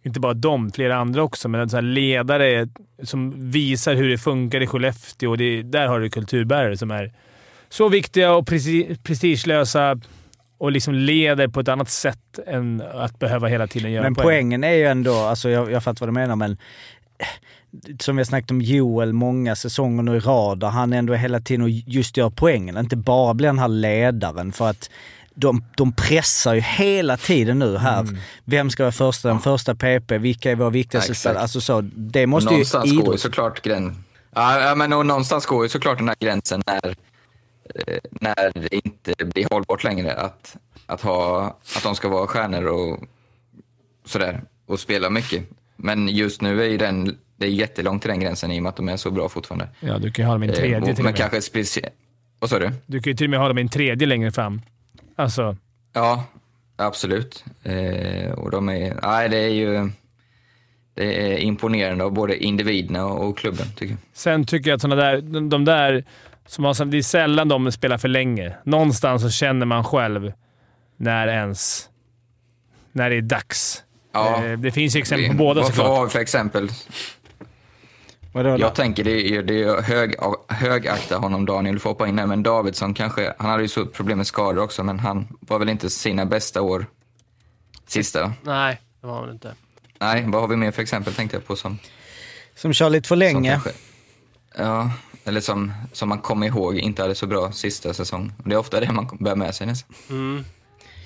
[0.03, 2.69] inte bara de, flera andra också, men en sån här ledare
[3.03, 5.31] som visar hur det funkar i Skellefteå.
[5.31, 7.13] Och det, där har du kulturbärare som är
[7.69, 8.47] så viktiga och
[9.03, 10.01] prestigelösa
[10.59, 14.25] och liksom leder på ett annat sätt än att behöva hela tiden göra Men poäng.
[14.25, 16.57] poängen är ju ändå, alltså jag, jag fattar vad du menar, men
[18.01, 21.41] som vi har snackat om Joel många säsonger nu i rad, där han ändå hela
[21.41, 22.77] tiden och just gör poängen.
[22.77, 24.91] Inte bara blir den här ledaren för att
[25.35, 28.01] de, de pressar ju hela tiden nu här.
[28.01, 28.17] Mm.
[28.45, 30.19] Vem ska vara första, den första PP?
[30.19, 31.21] Vilka är våra viktigaste Exakt.
[31.21, 31.43] spelare?
[31.43, 34.05] Alltså så, det måste ju någonstans går ju såklart gränsen.
[34.35, 36.95] Ja, ja, men och någonstans går ju såklart den här gränsen när,
[38.11, 40.57] när det inte blir hållbart längre att,
[40.87, 41.47] att, ha,
[41.77, 43.01] att de ska vara stjärnor och
[44.05, 45.45] sådär och spela mycket.
[45.77, 48.71] Men just nu är ju den, det är jättelångt till den gränsen i och med
[48.71, 49.69] att de är så bra fortfarande.
[49.81, 51.17] Ja, du kan ju ha dem i en Eh, tredje och- till och Men med.
[51.17, 51.95] kanske speciellt...
[52.39, 52.71] Vad sa du?
[52.87, 54.63] Du kan ju till och med ha dem i en tredje längre fram.
[55.17, 55.57] Alltså,
[55.93, 56.25] Ja,
[56.77, 57.45] absolut.
[57.63, 59.91] Eh, och de är, nej, det är ju
[60.95, 63.99] det är imponerande av både individerna och, klubben, tycker jag.
[64.13, 66.05] Sen tycker jag att såna där, de där
[66.47, 68.55] som har, det är sällan de spelar för länge.
[68.65, 70.33] Någonstans så känner man själv
[70.97, 71.89] när ens...
[72.93, 73.83] När det är dags.
[74.13, 75.89] Ja, Eh, det finns ju exempel på båda vad såklart.
[75.89, 76.69] har vi för exempel?
[78.33, 80.15] Jag tänker det är, det är hög,
[80.49, 83.87] högakta honom Daniel, du får hoppa in där, men Davidsson kanske, han hade ju så
[83.87, 86.87] problem med skador också, men han var väl inte sina bästa år
[87.87, 88.33] sista?
[88.43, 89.55] Nej, det var han inte.
[89.99, 91.79] Nej, vad har vi mer för exempel tänkte jag på som,
[92.55, 93.51] Som kör lite för som länge.
[93.51, 93.71] kanske,
[94.59, 94.91] ja,
[95.25, 98.33] eller som, som man kommer ihåg inte hade så bra sista säsong.
[98.45, 99.95] Det är ofta det man bär med sig nästan.
[100.11, 100.45] Mm.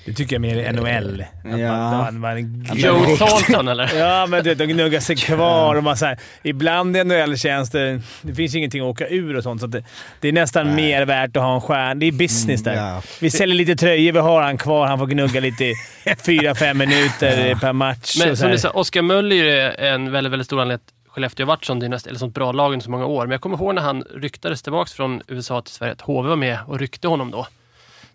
[0.05, 1.21] Det tycker jag mer är NHL.
[1.21, 1.91] Att Ja.
[1.91, 3.95] Man, man, man, Joe Thornton eller?
[3.99, 7.37] Ja, men du vet, de gnuggar sig kvar och man så här, Ibland i NHL
[7.37, 8.01] känns det...
[8.21, 9.83] Det finns ingenting att åka ur och sånt, så att det,
[10.21, 11.95] det är nästan mer värt att ha en stjärna.
[11.95, 12.73] Det är business där.
[12.73, 13.01] Mm, ja.
[13.21, 14.87] Vi säljer lite tröjor, vi har han kvar.
[14.87, 15.75] Han får gnugga lite i
[16.25, 18.15] fyra, fem minuter per match.
[18.19, 21.45] Men och så som du sa, Oskar Möller är en väldigt, väldigt stor anledning Skellefteå
[21.45, 23.25] har varit sån dynast, eller sånt bra lag under så många år.
[23.25, 26.35] Men jag kommer ihåg när han ryktades tillbaka från USA till Sverige, att HV var
[26.35, 27.47] med och ryckte honom då.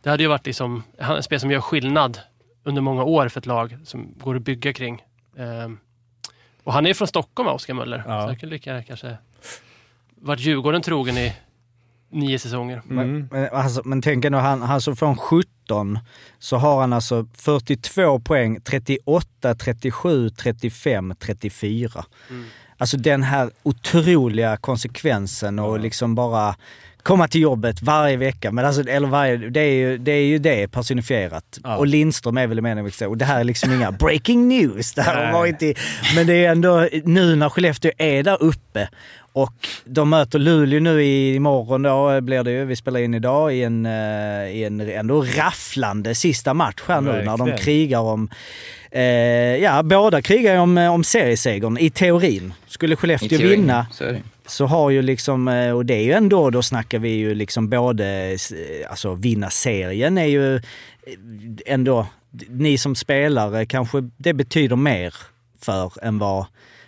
[0.02, 2.20] Det hade ju varit liksom, han är en spelare som gör skillnad
[2.64, 5.02] under många år för ett lag som går att bygga kring.
[5.36, 5.78] Ehm,
[6.64, 8.04] och han är ju från Stockholm, Oskar Möller.
[8.06, 8.22] Ja.
[8.22, 9.16] Så det kan lika kanske
[10.14, 11.32] varit Djurgården trogen i
[12.10, 12.82] nio säsonger.
[12.84, 15.98] Men, men, alltså, men tänk ändå, han, alltså från 17
[16.38, 22.04] så har han alltså 42 poäng, 38, 37, 35, 34.
[22.78, 26.54] Alltså den här otroliga konsekvensen och liksom bara
[27.04, 28.52] komma till jobbet varje vecka.
[28.52, 31.58] Men alltså, eller varje, det, är ju, det är ju det personifierat.
[31.64, 31.76] Ja.
[31.76, 33.08] Och Lindström är väl med så.
[33.08, 34.94] Och det här är liksom inga breaking news.
[34.94, 35.74] Det här har varit i,
[36.16, 38.88] men det är ändå nu när Skellefteå är där uppe
[39.34, 39.52] och
[39.84, 43.62] de möter Luleå nu i, imorgon då blir det ju, vi spelar in idag, i
[43.62, 47.58] en, eh, i en ändå rafflande sista match här nu när de Verkligen.
[47.58, 48.28] krigar om
[48.96, 49.02] Eh,
[49.56, 52.52] ja, båda krigar om, om seriesegern i teorin.
[52.66, 54.22] Skulle Skellefteå teorin, vinna det.
[54.46, 57.68] så har ju liksom, eh, och det är ju ändå, då snackar vi ju liksom
[57.68, 60.62] både, eh, alltså vinna serien är ju eh,
[61.66, 62.06] ändå,
[62.48, 65.14] ni som spelare kanske det betyder mer
[65.60, 66.46] för än vad,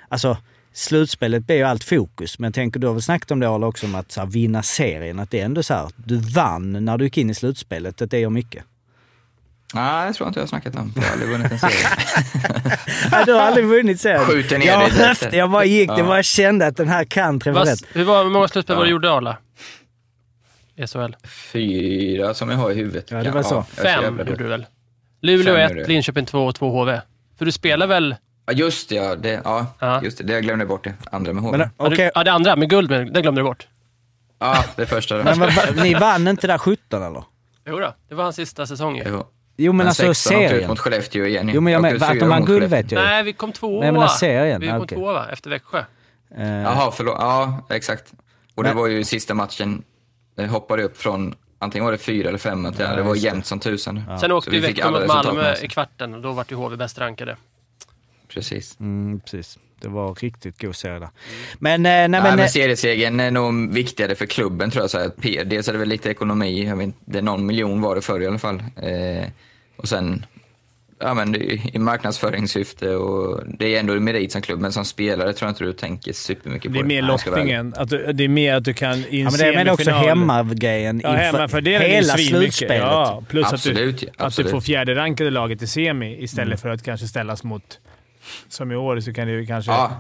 [0.09, 0.37] alltså
[0.77, 2.39] slutspelet blir ju allt fokus.
[2.39, 4.27] Men jag tänker, du har väl snackat om det Arla, också om att så här,
[4.27, 7.35] vinna serien, att det är ändå så här, du vann när du gick in i
[7.35, 8.65] slutspelet, att det gör mycket.
[9.75, 10.93] Nej, det tror jag inte jag har snackat om.
[10.97, 11.75] Jag har aldrig vunnit en serie.
[13.27, 14.25] Du har aldrig vunnit serien.
[14.25, 16.05] Skjuter ner jag, dig höfte, jag bara gick, det Ja.
[16.07, 17.79] bara kände att den här kan träffa rätt.
[17.93, 18.99] hur, var, hur många slutspel var det Ja.
[18.99, 19.37] du gjorde Arla?
[20.87, 21.17] SHL?
[21.53, 23.11] Fyra som jag har i huvudet.
[23.11, 23.55] Ja, det var så.
[23.77, 24.67] jag är så Fem gjorde du väl?
[25.23, 25.89] Luleå Fem 1, gjorde jag.
[25.89, 27.01] Linköping 2 och 2 HV.
[27.39, 28.15] För du spelar väl...
[28.47, 28.95] Ja, just det.
[28.95, 30.03] Ja, det, ja, Ja.
[30.03, 30.25] just det.
[30.25, 30.95] Det jag glömde bort det.
[31.11, 31.59] Andra med HV.
[31.59, 33.67] Men, Ja, Ja, det andra med guld, men det glömde du bort.
[34.39, 35.17] Ja, det första.
[35.19, 35.25] Då.
[35.25, 37.25] men vad- ni vann inte där 17 eller?
[37.69, 39.05] Jo då, det var hans sista säsong ju.
[39.59, 39.73] Jo.
[39.73, 40.69] Men Men alltså 16 åkte ut serien.
[40.71, 41.51] mot Skellefteå igen.
[41.55, 43.09] Jo men jag menar, att de vann guld vet jag ju.
[43.09, 43.79] Nej, vi kom tvåa.
[43.81, 44.61] Nej, jag menar serien.
[44.61, 44.99] Vi Ja, kom okej.
[44.99, 45.27] tvåa va?
[45.33, 45.85] Efter Växjö.
[46.37, 47.17] Eh, Jaha, förlåt.
[47.19, 48.13] Ja, exakt.
[48.55, 49.83] Och det Men- var ju sista matchen.
[50.37, 52.65] Det hoppade upp från, antingen var det fyra eller fem.
[52.79, 53.21] Ja, det var det.
[53.21, 54.03] jämnt som tusan.
[54.21, 56.99] Sen Så åkte vi Växjö mot Malmö i kvarten och då vart ju HV bäst
[56.99, 57.37] rankade.
[58.37, 58.77] Precis.
[58.81, 59.59] Mm, precis.
[59.81, 61.09] Det var riktigt god serie där.
[61.59, 62.31] Men, eh, nej, Nej, men...
[62.37, 64.91] men eh, seriesegern är nog viktigare för klubben tror jag.
[64.91, 67.47] Så här, att P- dels är det väl lite ekonomi, jag vet, det är någon
[67.47, 68.57] miljon var det förr i alla fall.
[68.77, 69.27] Eh,
[69.77, 70.27] och sen,
[71.01, 74.73] ja men det är i marknadsföringssyfte och det är ändå en merit som klubb, men
[74.73, 77.41] som spelare tror jag inte du tänker supermycket Det är på mer jag ska vara
[77.41, 77.55] ärlig.
[77.57, 77.75] lottningen.
[77.83, 79.91] Att du, det är mer att du kan i en ja, men det men också
[79.91, 82.77] hemmagrejen Ja, hemma, för det är hela slutspelet.
[82.83, 84.51] Ja, plus Absolut, att, du, ja, att du absolut.
[84.51, 86.59] får fjärde rankade laget i semi istället Mm.
[86.59, 87.79] för att kanske ställas mot...
[88.49, 89.73] Som i år så kan det ju kanske...
[89.73, 89.91] Ja,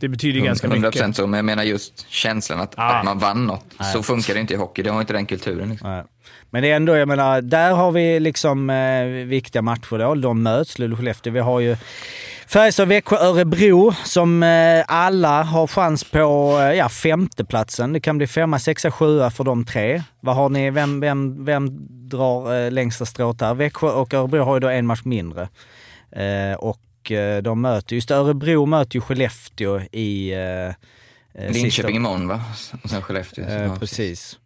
[0.00, 1.16] Det betyder ganska 100% mycket.
[1.16, 2.94] så, men jag menar just känslan att, Ja.
[2.94, 3.64] att man vann något.
[3.92, 5.70] Så funkar det inte i hockey, det har inte den kulturen.
[5.70, 5.90] Liksom.
[5.90, 6.04] Nej.
[6.50, 10.14] Men det är ändå, jag menar, där har vi liksom eh, viktiga matcher då.
[10.14, 11.32] De möts, Luleå och Skellefteå.
[11.32, 11.76] Vi har ju
[12.46, 17.92] Färjestad, Växjö, Örebro som eh, alla har chans på eh, ja, femteplatsen.
[17.92, 20.02] Det kan bli femma, sexa, sjua för de tre.
[20.20, 21.68] Vad har ni, vem, vem, vem
[22.08, 23.54] drar eh, längsta strået där?
[23.54, 25.48] Växjö och Örebro har ju då en match mindre.
[26.12, 26.56] Eh,
[27.08, 30.72] och eh, de möter, just Örebro möter ju Skellefteå i eh, eh,
[31.34, 32.42] sista- Linköping imorgon va?
[32.82, 33.44] Och sen Skellefteå.
[33.44, 34.38] Eh, precis.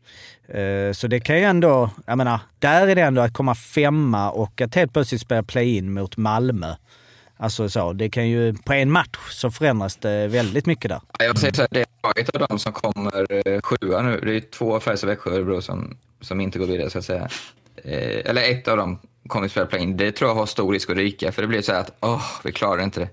[0.48, 4.30] Eh, så det kan ju ändå, jag menar, där är det ändå att komma femma
[4.30, 6.74] och att helt plötsligt spela play-in mot Malmö.
[7.36, 11.00] Alltså så, det kan ju, på en match så förändras det väldigt mycket där.
[11.18, 14.20] Jag säger så här, det är ett av dem som kommer sjua nu.
[14.20, 17.28] Det är två Färjestad, Växjö och Örebro som, som inte går vidare så att säga.
[17.84, 18.98] Eh, eller ett av dem
[19.32, 19.96] kommer spela play-in.
[19.96, 22.22] Det tror jag har stor risk att ryka, för det blir så här att åh,
[22.44, 23.08] vi klarar inte det.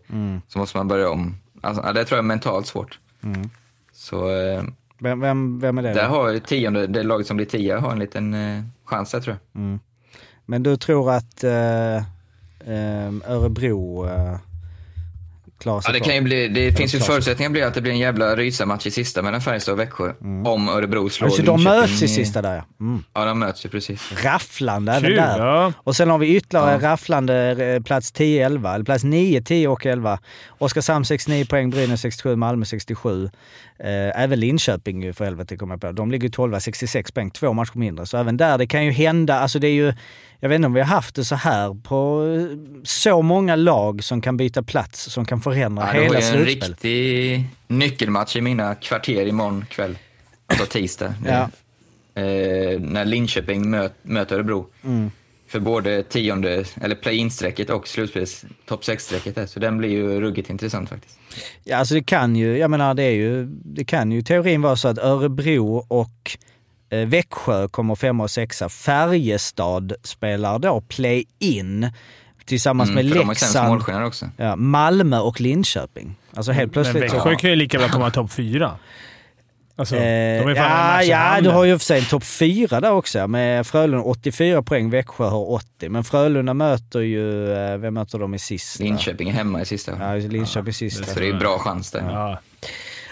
[0.48, 1.36] Så måste man börja om.
[1.62, 3.00] Alltså, det tror jag är mentalt svårt.
[3.94, 4.64] Så eh,
[5.02, 5.94] Vem, vem, vem är det?
[5.94, 9.38] där har tionde, det laget som blir tia har en liten eh, chans där tror
[9.54, 9.80] jag.
[10.46, 14.08] Men du tror att eh, eh, Örebro
[15.60, 17.91] klarar sig Ja, det kan ju bli, det finns ju förutsättningar blir att det blir
[17.91, 20.14] en jävla rysarmatch i sista mellan Färjestad och Växjö.
[20.45, 22.66] Om Örebro slår Alltså de Linköping möts i sista där ja.
[22.80, 23.03] Mm.
[23.14, 24.24] Ja, de möts ju precis.
[24.24, 25.39] Rafflande även där.
[25.45, 25.74] Ja.
[25.78, 26.89] Och sen har vi ytterligare Ja.
[26.91, 27.36] rafflande
[27.76, 30.20] eh, plats 10-11, eller plats 9, 10 och 11.
[30.57, 33.30] Oskarshamn 69 poäng, Brynäs 67, Malmö 67.
[33.80, 35.91] Eh, även Linköping ju för helvete kommer jag på.
[35.91, 38.05] De ligger 12 66 poäng, två matcher mindre.
[38.05, 39.93] Så även där, det kan ju hända, alltså det är ju,
[40.40, 44.04] jag vet inte om vi har haft det så här på eh, så många lag
[44.04, 46.70] som kan byta plats, som kan förändra Ja, det var hela ju en slutspelet.
[46.70, 49.98] riktig nyckelmatch i mina kvarter imorgon kväll.
[50.48, 51.14] Alltså tisdag.
[51.26, 51.50] Ja.
[52.22, 54.68] Eh, när Linköping möt, möter Örebro.
[54.84, 55.12] Mm.
[55.48, 59.46] För både tionde, eller play-in-strecket och slutspels topp 6-strecket där.
[59.46, 61.20] Så den blir ju ruggigt intressant faktiskt.
[61.64, 64.76] Ja, alltså det kan ju, jag menar det är ju, det kan ju teorin vara
[64.76, 66.38] så att Örebro och
[66.90, 68.70] Växjö kommer femma och sexa.
[68.70, 71.92] Färjestad spelar då play-in
[72.46, 76.16] tillsammans Mm, med de Leksand, ja, Malmö och Linköping.
[76.34, 77.16] Alltså helt Men plötsligt så...
[77.16, 78.72] Växjö kan ju lika bra komma topp fyra.
[79.76, 82.92] Alltså, de Eh, en ja, ja, du har ju för sig en topp fyra där
[82.92, 85.90] också med Frölunda 84 poäng, Växjö har 80.
[85.90, 88.84] Men Frölunda möter ju, eh, vem möter de i sista?
[88.84, 89.92] Linköping är hemma i sista.
[90.00, 91.04] Ja, Linköping sista.
[91.04, 92.04] så det är ju bra chans där.
[92.10, 92.40] Ja.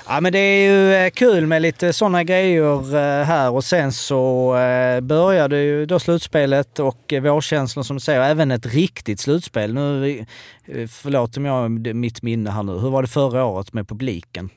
[0.09, 3.91] Ja men det är ju eh, kul med lite sådana grejer eh, här och sen
[3.91, 9.73] så eh, började ju då slutspelet och vårkänslan som du säger, även ett riktigt slutspel.
[9.73, 10.25] Nu,
[10.89, 12.71] förlåt om jag har mitt minne här nu.
[12.71, 14.49] Hur var det förra året med publiken?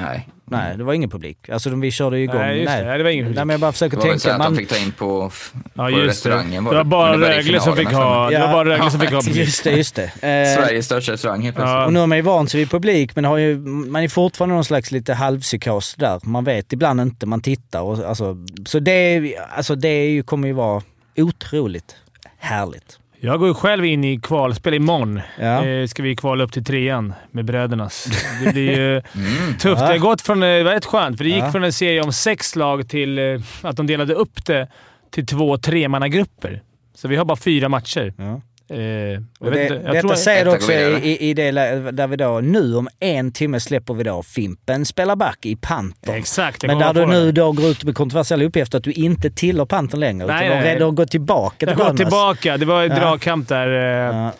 [0.00, 0.28] Nej.
[0.52, 1.48] Nej, det var ingen publik.
[1.48, 2.36] Alltså de- vi körde ju igång.
[2.38, 2.84] Nej, just det.
[2.84, 3.36] Nej, det var ingen publik.
[3.36, 4.34] Nej, men jag bara Det försöker var väl så tänka.
[4.42, 5.30] att de Man, fick ta in på,
[5.74, 6.06] Ja, på just det.
[6.08, 6.64] restaurangen.
[6.64, 8.46] Det var bara det Rögle som fick ha, det Ja.
[8.46, 9.36] var bara Rögle som fick ha publik.
[9.36, 10.02] just det, just det.
[10.04, 11.72] Eh, Sveriges största restaurang helt plötsligt.
[11.74, 11.86] Ja.
[11.86, 14.54] Och nu har man ju vant sig vid publik, men har ju, man är fortfarande
[14.54, 16.20] någon slags lite halvpsykos där.
[16.22, 17.80] Man vet ibland inte, man tittar.
[17.80, 18.36] Och, alltså,
[18.66, 20.82] så det, är- alltså, det är ju, kommer ju vara
[21.16, 21.96] otroligt
[22.38, 22.98] härligt.
[23.22, 25.20] Jag går ju själv in i kvalspel imorgon.
[25.40, 25.66] Ja.
[25.66, 28.08] Eh, ska vi kvala upp till trean med brödernas.
[28.44, 29.54] Det blir ju Mm.
[29.58, 29.80] tufft.
[29.80, 30.42] Det har gått från...
[30.42, 31.52] eh, Det var rätt skönt, för det gick Ja.
[31.52, 34.68] från en serie om sex lag till eh, att de delade upp det
[35.10, 36.62] till två tremannagrupper.
[36.94, 38.14] Så vi har bara fyra matcher.
[38.16, 38.40] Ja.
[38.70, 41.50] Eh, jag Och vet det, inte, jag detta tror, säger du också i, i det
[41.90, 46.14] där vi då, nu om en timme släpper vi då Fimpen spelar back i Pantern.
[46.14, 46.62] Exakt.
[46.66, 47.32] Men där du nu det.
[47.32, 50.26] då går ut med kontroversiella uppgifter att du inte tillhör Pantern längre.
[50.26, 52.56] Nej, utan nej, du har gått tillbaka till Jag har gått tillbaka.
[52.56, 52.96] Det var en Ja.
[52.96, 53.68] dragkamp där.
[53.68, 54.32] eh, Ja.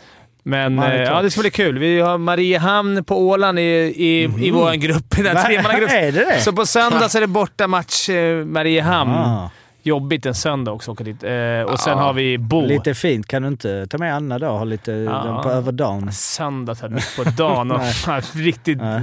[0.42, 1.78] Men eh, ja, det ska bli kul.
[1.78, 5.04] Vi har Mariehamn på Åland i, i, i vår grupp.
[5.16, 5.42] Den här Va?
[5.42, 5.96] tremannagruppen.
[5.96, 6.40] Är det det?
[6.40, 9.10] Så på söndag så är det borta match eh, Mariehamn.
[9.12, 9.50] Ah,
[9.82, 11.24] Jobbigt en söndag också åka dit.
[11.24, 12.04] Eh, och sen Ja.
[12.04, 12.60] har vi Bo.
[12.66, 13.26] lite fint.
[13.26, 15.40] Kan du inte ta med Anna då och ha lite Ja.
[15.42, 16.12] på över dagen?
[16.12, 17.70] Söndag så här, mitt på dagen.
[17.70, 17.80] och,
[18.34, 18.78] riktigt...
[18.78, 19.02] Nej.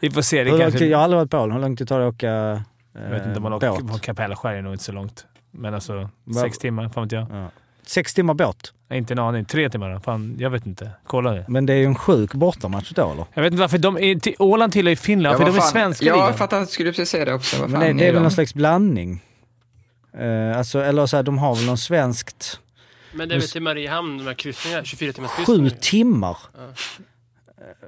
[0.00, 0.36] Vi får se.
[0.36, 1.52] Det Hur långt, kanske, jag har aldrig varit på Åland.
[1.52, 2.60] Hur långt det tar det att åka eh,
[3.04, 3.64] jag vet inte man båt?
[3.64, 5.26] åker på Kapellskär är nog inte så långt.
[5.50, 6.88] Men alltså, Va- sex timmar.
[6.88, 7.26] Fan vet jag.
[7.32, 7.48] Ja.
[7.86, 8.72] Sex timmar båt.
[8.88, 9.44] Nej, Inte en aning.
[9.44, 10.00] Tre timmar då?
[10.00, 10.90] Fan, jag vet inte.
[11.06, 11.44] Kolla det.
[11.48, 13.24] Men det är ju en sjuk bortamatch då eller?
[13.34, 13.78] Jag vet inte varför.
[13.78, 16.26] De är, till, Åland tillhör ju Finland, för vad de är svenska Ja, ligan.
[16.28, 16.64] jag fattar.
[16.64, 17.60] Skulle precis säga det också.
[17.60, 19.22] Vad Men fan det, det är väl någon slags blandning?
[20.18, 22.60] Eh, alltså, eller så här, de har väl någon svenskt...
[23.12, 25.70] Men det är väl till Mariehamn, de här kryssningarna, 24 timmars Sju kryssningar.
[25.70, 26.36] timmar!
[26.54, 27.83] Ja,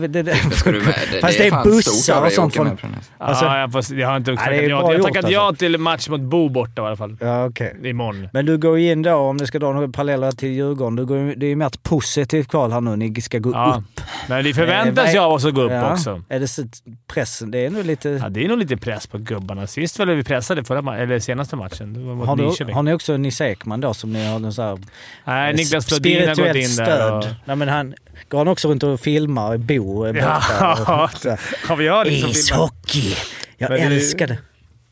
[0.00, 0.94] det, det, Det ska du med.
[1.12, 2.78] Det, Fast det är bussar och sånt från-.
[3.18, 4.68] Alltså- ja, jag, fast jag har inte Ja, det tackat ja.
[4.68, 5.58] bra Jag har gjort, tackat ja alltså.
[5.58, 7.16] till match mot Bo borta i alla fall.
[7.20, 7.76] Ja, okej.
[7.84, 8.28] Imorgon.
[8.32, 11.06] Men du går ju in då, om du ska dra några paralleller till Djurgården, du
[11.06, 12.96] går, ju- det är ju mer ett positivt kval här nu.
[12.96, 13.82] Ni ska gå Ja.
[13.96, 14.00] upp.
[14.28, 15.92] Men det förväntas Eh, ju av oss att gå upp Ja.
[15.92, 16.22] också.
[16.28, 16.62] Är det så,
[17.06, 17.50] pressen?
[17.50, 18.08] Det är nog lite...
[18.08, 19.66] Ja, det är nog lite press på gubbarna.
[19.66, 21.92] Sist var det vi pressade förra ma- eller senaste matchen.
[21.94, 22.36] Det var mot har,
[22.66, 24.78] du, har ni också Nisse Ekman då som ni har någon så här
[25.24, 26.68] Nej, Niklas Flodin har gått in där.
[26.68, 27.12] stöd?
[27.18, 27.24] Och...
[27.44, 27.94] Nej, men han,
[28.28, 30.16] går han också runt och filmar Bo eh?
[30.16, 30.36] Ja,
[30.80, 30.88] och,
[31.68, 32.30] har vi hört liksom filmen?
[32.30, 33.14] Ishockey!
[33.58, 34.38] Jag Men älskar det.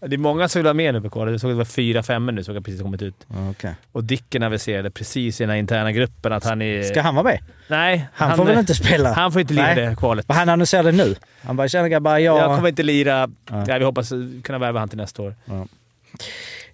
[0.01, 1.33] Det är många som vill ha med nu på kvalet.
[1.33, 3.15] Jag såg att det var fyra femmor nu som har precis kommit ut.
[3.29, 3.75] Ja, okej.
[3.93, 6.83] Och Dicken aviserade precis i den här interna gruppen att han är...
[6.83, 7.39] Ska han vara med?
[7.69, 9.13] Nej, Han, får väl inte spela?
[9.13, 9.77] Han får inte lira Nej.
[9.77, 10.29] det kvalet.
[10.29, 11.17] Men han annonserade nu.
[11.43, 13.31] Han bara “tjena grabbar, jag...” Jag kommer inte lira.
[13.51, 13.65] Ja.
[13.69, 14.13] Ja, vi hoppas
[14.45, 15.35] kunna värva han till nästa år.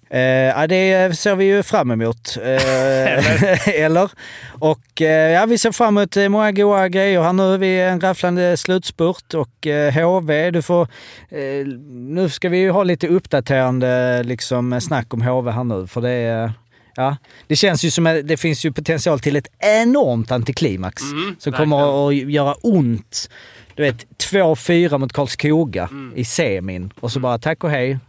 [0.09, 2.37] Eh, det ser vi ju fram emot.
[2.43, 4.11] Eh, eller?
[4.59, 7.57] Och eh, ja, vi ser fram emot eh, många goda grejer här nu.
[7.57, 10.81] Vi är en rafflande slutspurt och eh, HV, du får...
[11.29, 16.01] Eh, nu ska vi ju ha lite uppdaterande liksom, snack om HV här nu, för
[16.01, 16.53] det är...
[16.95, 21.35] Ja, det känns ju som att det finns ju potential till ett enormt antiklimax Mm,
[21.39, 23.29] som kommer att göra ont.
[23.75, 26.13] Du vet, 2-4 mot Karlskoga Mm.
[26.17, 27.99] i semin och så bara tack och hej.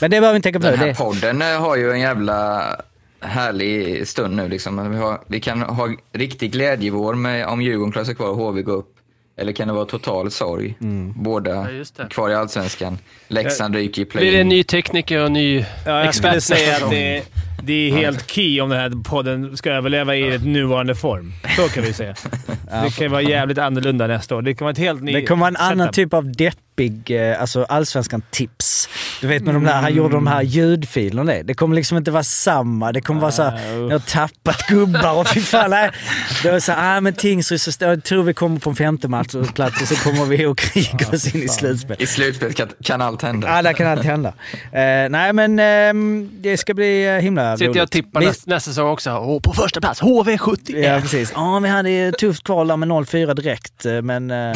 [0.00, 2.00] Men det behöver vi inte tänka på Den här Det, podden eh, har ju en
[2.00, 2.62] jävla
[3.20, 4.48] härlig stund nu.
[4.48, 4.90] Liksom.
[4.90, 8.62] Vi, har, vi kan ha riktig glädjevår med om Djurgården klarar sig kvar och HV
[8.62, 8.96] går upp.
[9.38, 10.74] Eller kan det vara total sorg?
[10.80, 11.12] Mm.
[11.16, 11.50] Båda
[11.98, 12.98] Ja, kvar i Allsvenskan.
[13.28, 16.70] Leksand ryker i Blir det en ny tekniker och ny Ja, jag skulle expert säga
[16.70, 17.22] nästa att det,
[17.62, 21.32] det är helt key om den här podden ska överleva i ett nuvarande form.
[21.56, 22.14] Så kan vi säga.
[22.84, 24.42] Det kan vara jävligt annorlunda nästa år.
[24.42, 25.94] Det kan vara ett helt ny Det kommer vara en annan setup.
[25.94, 28.88] typ av deppig, eh, alltså allsvenskan-tips.
[29.20, 31.42] Du vet med de där, han gjorde de här ljudfilerna det.
[31.42, 32.92] Det kommer liksom inte vara samma.
[32.92, 35.70] Det kommer vara såhär, Ah, jag har tappat gubbar och fy fan.
[35.70, 35.90] Nej.
[36.42, 39.34] Det var såhär, ah men Tingsryd, så jag tror vi kommer på en femte match
[39.34, 41.96] och plats och så kommer vi att kriga oss in i slutspel.
[41.98, 43.48] I slutspelet kan, kan allt hända.
[43.48, 44.28] Ja, där kan allt hända.
[44.72, 47.90] Eh, nej men ehm, det ska bli eh, himla Sitter jag och roligt.
[47.90, 49.10] tippar Vi- nästa, nästa säsong också.
[49.10, 50.78] Åh, på första plats, HV71!
[50.78, 51.32] Ja, precis.
[51.34, 54.30] Ja, vi hade tufft kval där med 0-4 direkt, eh, men...
[54.30, 54.52] eh,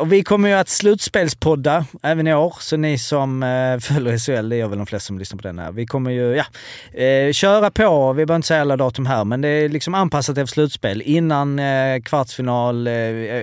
[0.00, 4.48] och vi kommer ju att slutspelspodda även i år, så ni som eh, följer SHL,
[4.48, 5.72] det gör väl de flesta som lyssnar på den här.
[5.72, 6.44] Vi kommer ju, ja,
[7.00, 8.12] eh, köra på.
[8.12, 11.02] Vi behöver inte säga alla datum här, men det är liksom anpassat efter slutspel.
[11.02, 12.92] Innan eh, kvartsfinal, eh,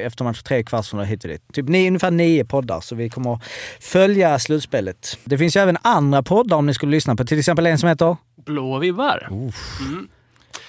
[0.05, 1.41] efter match tre kvartsfinal hit och dit.
[1.53, 3.43] Typ ni, ungefär nio poddar, så vi kommer att
[3.79, 5.17] följa slutspelet.
[5.23, 7.89] Det finns ju även andra poddar om ni skulle lyssna på, till exempel en som
[7.89, 9.29] heter Blå vibbar.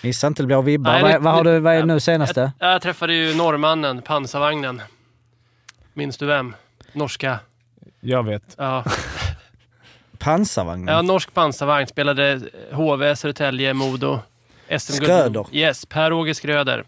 [0.03, 0.93] Missa inte Blå vibbar.
[0.93, 2.53] Nej, vad, vad, har du, vad är nu senaste?
[2.59, 4.83] Jag, jag träffade ju norrmannen, pansarvagnen.
[5.97, 6.55] Minns du vem?
[6.93, 7.39] Norska.
[8.01, 8.55] Jag vet.
[8.59, 8.85] Ja,
[10.19, 10.95] Pansarvagnen?
[10.95, 11.87] ja norsk pansarvagn.
[11.87, 12.41] Spelade
[12.73, 14.19] HV, Södertälje, Modo.
[14.79, 15.03] SM-guld.
[15.05, 15.45] Skröder.
[15.53, 16.85] Yes, Per-Åge Skröder.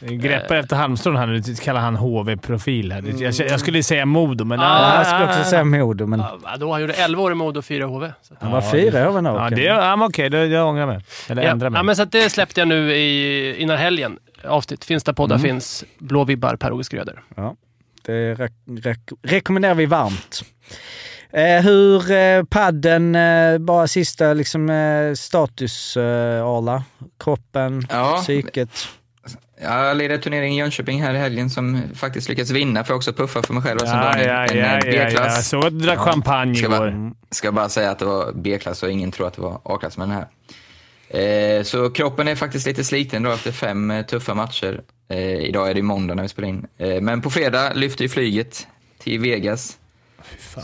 [0.00, 1.42] Greppar efter halmstrån här nu.
[1.62, 3.04] Kallar han HV-profil här.
[3.22, 4.60] Jag, jag skulle säga Modo, men...
[4.60, 7.58] Ah, Jag skulle också säga Modo, men Ja, då han gjorde 11 år i Modo
[7.58, 8.12] och 4 i HV.
[8.40, 9.28] Han var fyra år nu.
[9.30, 10.30] Ja, det, ja, men okej.
[10.30, 11.00] då jag ångrar mig.
[11.28, 11.78] Eller Ja, ändrar mig.
[11.78, 14.18] ja, men så det släppte jag nu i, innan helgen.
[14.44, 15.42] Avsnitt finns där poddar Mm.
[15.48, 15.84] finns.
[15.98, 17.22] Blå vibbar, Per-Ove Skröder.
[18.06, 18.48] Det re
[18.82, 20.42] re rekommenderar vi varmt.
[21.30, 26.84] Eh, hur eh, padden, eh, bara sista liksom, eh, status, eh, Arla?
[27.24, 28.88] Kroppen, Ja, psyket?
[29.62, 32.84] Jag leder turnering i Jönköping här i helgen som faktiskt lyckats vinna.
[32.84, 33.78] Får jag också puffa för mig själv.
[33.78, 34.26] som ja, Daniel.
[34.28, 34.92] ja, En, ja, eh, ja, ja.
[34.96, 35.48] Jag B-klass.
[35.48, 36.78] såg att du drack champagne Ska igår.
[36.90, 39.96] bara, ska bara säga att det var B-klass och ingen tror att det var A-klass
[39.98, 40.26] med den här.
[41.58, 44.80] Eh, så kroppen är faktiskt lite sliten då efter fem eh, tuffa matcher.
[45.08, 46.66] Eh, idag är det måndag när vi spelar in.
[46.78, 48.66] Eh, men på fredag lyfter ju flyget
[48.98, 49.78] till Vegas.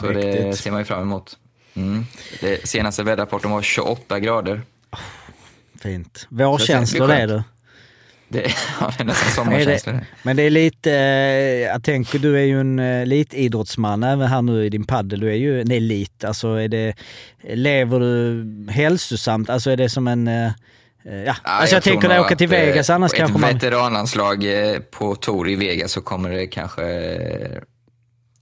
[0.00, 0.58] så det riktigt.
[0.58, 1.38] ser man ju fram emot.
[1.74, 2.04] Mm.
[2.40, 4.62] Det senaste väderrapporten var 28 grader.
[5.82, 6.26] Fint.
[6.30, 7.42] Vårkänslor det det blir du.
[8.28, 9.92] Det, ja, det är nästan Är sommarkänsla.
[9.92, 14.28] det, men det är lite, eh, jag tänker du är ju en eh, elitidrottsman även
[14.28, 15.20] här nu i din paddel.
[15.20, 16.24] Du är ju en elit.
[16.24, 16.94] Alltså är det,
[17.42, 19.50] lever du hälsosamt?
[19.50, 20.30] Alltså är det som en,
[21.04, 21.34] eh, eh, ja.
[21.42, 23.54] alltså jag, tänker jag nog åker till eh, Vegas annars ett kanske man...
[23.54, 26.82] veteranlandslag eh, på tour i Vegas så kommer det kanske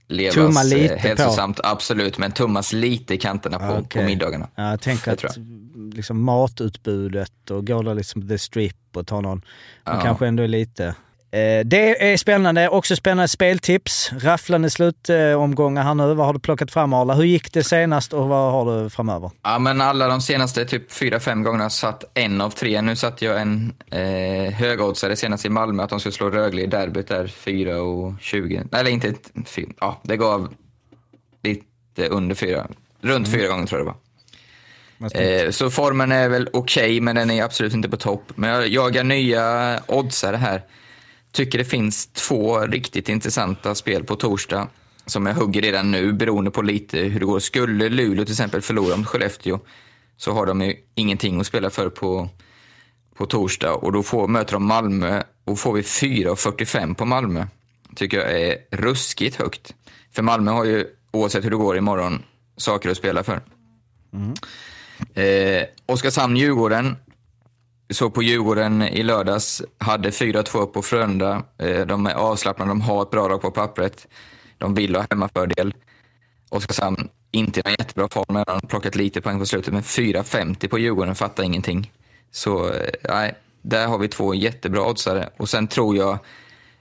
[0.07, 1.07] levas Tumma lite eh, på.
[1.07, 4.01] hälsosamt, absolut, men tummas lite i kanterna på, Okej.
[4.01, 4.47] på middagarna.
[4.55, 5.31] Ja, jag tänker att tror
[5.93, 9.41] liksom matutbudet och går där liksom the strip och tar någon,
[9.83, 10.01] man Ja.
[10.01, 10.95] kanske ändå är lite...
[11.33, 12.69] Eh, det är spännande.
[12.69, 14.11] Också spännande speltips.
[14.19, 16.13] Rafflande slutomgångar här nu.
[16.13, 17.13] Vad har du plockat fram Arla?
[17.13, 19.31] Hur gick det senast och vad har du framöver?
[19.43, 22.81] Ja, men alla de senaste typ fyra, fem gångerna satt en av tre.
[22.81, 26.67] Nu satt jag en eh, högoddsare senast i Malmö att de skulle slå Rögle i
[26.67, 28.63] derbyt där 4 och 20.
[28.71, 30.53] Eller inte, ett- fy- ja, det gav
[31.43, 32.67] lite under fyra.
[33.01, 33.97] Runt fyra gånger tror jag det var.
[35.45, 38.23] Eh, så formen är väl okej, men den är absolut inte på topp.
[38.35, 40.61] Men jag jagar nya oddsare här.
[41.31, 44.67] Tycker det finns två riktigt intressanta spel på torsdag
[45.05, 47.39] som jag hugger redan nu beroende på lite hur det går.
[47.39, 49.59] Skulle Luleå till exempel förlora mot Skellefteå
[50.17, 52.29] så har de ju ingenting att spela för på,
[53.15, 57.47] på torsdag och då får, möter de Malmö och får vi 4,45 på Malmö.
[57.95, 59.73] Tycker jag är ruskigt högt.
[60.11, 62.23] För Malmö har ju, oavsett hur det går imorgon,
[62.57, 63.41] saker att spela för.
[65.13, 66.95] Eh, Oskarshamn-Djurgården
[67.93, 69.61] såg på Djurgården i lördags.
[69.77, 71.43] Hade 4-2 på Frölunda.
[71.57, 74.07] Eh, de är avslappnade, de har ett bra lag på pappret.
[74.57, 75.73] De vill ha hemmafördel.
[76.49, 79.73] Oskarshamn, inte i en jättebra form, men de har plockat lite poäng på slutet.
[79.73, 81.91] Men 4-50 på Djurgården, fattar ingenting.
[82.31, 85.29] Så eh, nej, där har vi två jättebra oddsare.
[85.37, 86.19] Och sen tror jag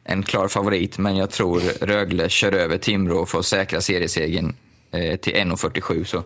[0.04, 4.54] en klar favorit, men jag tror Rögle kör över Timrå för att säkra seriesegern
[4.90, 6.04] eh, till 1,47.
[6.04, 6.24] Så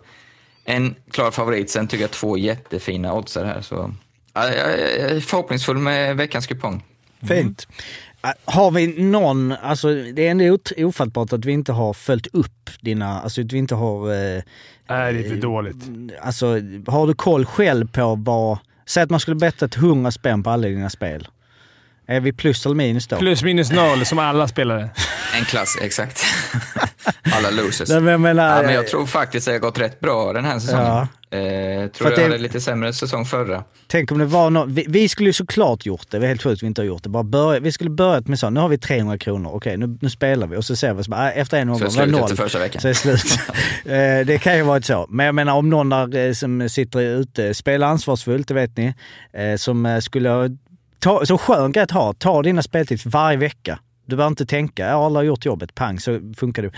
[0.65, 1.69] en klar favorit.
[1.69, 3.61] Sen tycker jag två jättefina oddsare här.
[3.61, 3.93] Så,
[4.35, 6.83] jag är förhoppningsfull med veckans kupong.
[7.27, 7.67] Fint.
[8.23, 12.69] Äh, Har vi någon, alltså det är ändå ofattbart att vi inte har följt upp
[12.81, 14.11] dina, alltså att vi inte har...
[14.11, 14.41] Eh,
[14.89, 15.75] Nej, det är för dåligt.
[16.21, 16.45] alltså
[16.87, 18.57] har du koll själv på vad...
[18.87, 21.27] Säg att man skulle bettat 100 spänn på alla dina spel.
[22.07, 23.15] Är vi plus eller minus då?
[23.17, 24.89] Plus minus noll, som alla spelare.
[25.39, 26.23] En klass, exakt.
[27.33, 27.89] Alla losers.
[27.89, 30.33] Nej, men jag menar, Ja, men jag tror faktiskt att det har gått rätt bra
[30.33, 30.85] den här säsongen.
[30.85, 31.07] Ja.
[31.37, 33.63] Eh, tror att jag det- hade lite sämre säsong förra.
[33.87, 36.43] Tänk om det var något, vi, vi skulle ju såklart gjort det, det är helt
[36.43, 37.09] sjukt vi inte har gjort det.
[37.09, 40.09] Bara börja, vi skulle börjat med så, nu har vi 300 kronor, okej nu, nu
[40.09, 42.11] spelar vi och så ser vi, så bara, äh, efter en omgång, Så är det
[42.11, 42.23] noll.
[42.23, 42.81] efter första veckan.
[42.81, 43.39] Så är det slut.
[43.85, 45.05] Eh, det kan ju vara så.
[45.09, 48.93] Men jag menar om någon där eh, som sitter ute, spelar ansvarsfullt, det vet ni,
[49.33, 50.47] eh, som eh, skulle ha,
[51.05, 53.79] ta, så skön grej att ha, ta dina speltips varje vecka.
[54.05, 56.71] Du behöver inte tänka, ja, alla har gjort jobbet, pang så funkar det.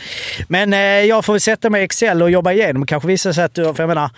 [0.48, 2.86] Men eh, jag får sätta mig i Excel och jobba igenom.
[2.86, 4.10] Kanske visa sig att du, för jag menar,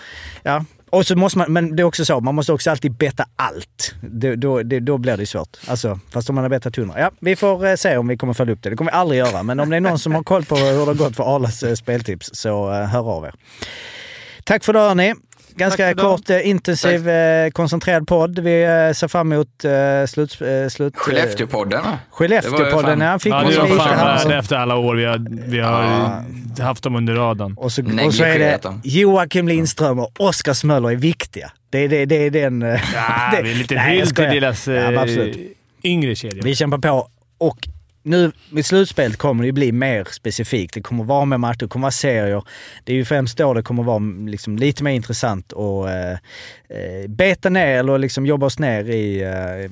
[0.43, 0.66] ja.
[0.89, 3.95] Och så måste man, men det är också så, man måste också alltid betta allt.
[4.01, 5.57] Då, då, då blir det svårt.
[5.68, 6.99] Alltså, fast om man har bettat 100.
[6.99, 8.70] Ja, vi får eh, se om vi kommer följa upp det.
[8.70, 9.43] Det kommer vi aldrig göra.
[9.43, 11.64] Men om det är någon som har koll på hur det har gått för Arlas
[11.64, 13.34] eh, speltips så eh, hör av er.
[14.43, 15.14] Tack för det hörni.
[15.56, 18.39] Ganska kort, eh, intensiv, eh, koncentrerad podd.
[18.39, 19.72] Vi eh, ser fram emot eh,
[20.08, 20.41] slut...
[20.41, 21.97] Eh, slut eh, Skellefteåpodden va?
[22.12, 23.20] Skellefteåpodden, ja.
[23.20, 24.18] Fick Ja, oss det var lite fan här.
[24.24, 25.84] värde efter alla år vi har, vi har
[26.58, 26.64] Ja.
[26.66, 27.54] haft dem under radarn.
[27.58, 28.82] Och så, och så är det dem.
[28.84, 31.52] Joakim Lindström och Oskar Smöller är viktiga.
[31.70, 32.62] Det är, det, det är den...
[32.62, 34.32] eh, Ja, det- det är lite Nej, jag hyll till skojar.
[34.34, 35.38] deras Ja, men absolut.
[35.84, 36.43] yngre kedja.
[36.43, 37.58] Vi kämpar på och
[38.04, 40.74] nu med slutspelet kommer det ju bli mer specifikt.
[40.74, 42.43] Det kommer vara mer matcher, det kommer vara serier.
[42.84, 47.08] Det är ju främst då det kommer vara liksom lite mer intressant att eh, eh,
[47.08, 49.72] beta ner eller liksom jobba oss ner i eh,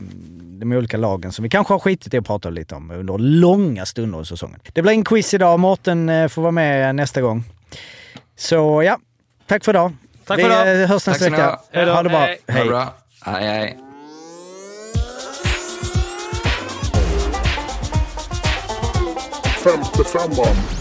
[0.60, 3.86] de olika lagen som vi kanske har skitit i att prata lite om under långa
[3.86, 4.60] stunder i säsongen.
[4.74, 5.60] Det blir en quiz idag.
[5.60, 7.44] Mårten eh, får vara med nästa gång.
[8.36, 8.98] Så ja,
[9.48, 9.94] tack för idag.
[10.26, 10.82] Tack vi för idag.
[10.82, 11.60] eh, hörs nästa vecka.
[11.74, 11.86] ha.
[11.94, 12.20] Ha det bra.
[12.20, 12.40] Hej.
[12.48, 12.94] Ha det bra.
[13.22, 13.78] Hej, hej.
[19.68, 20.77] Femte femman.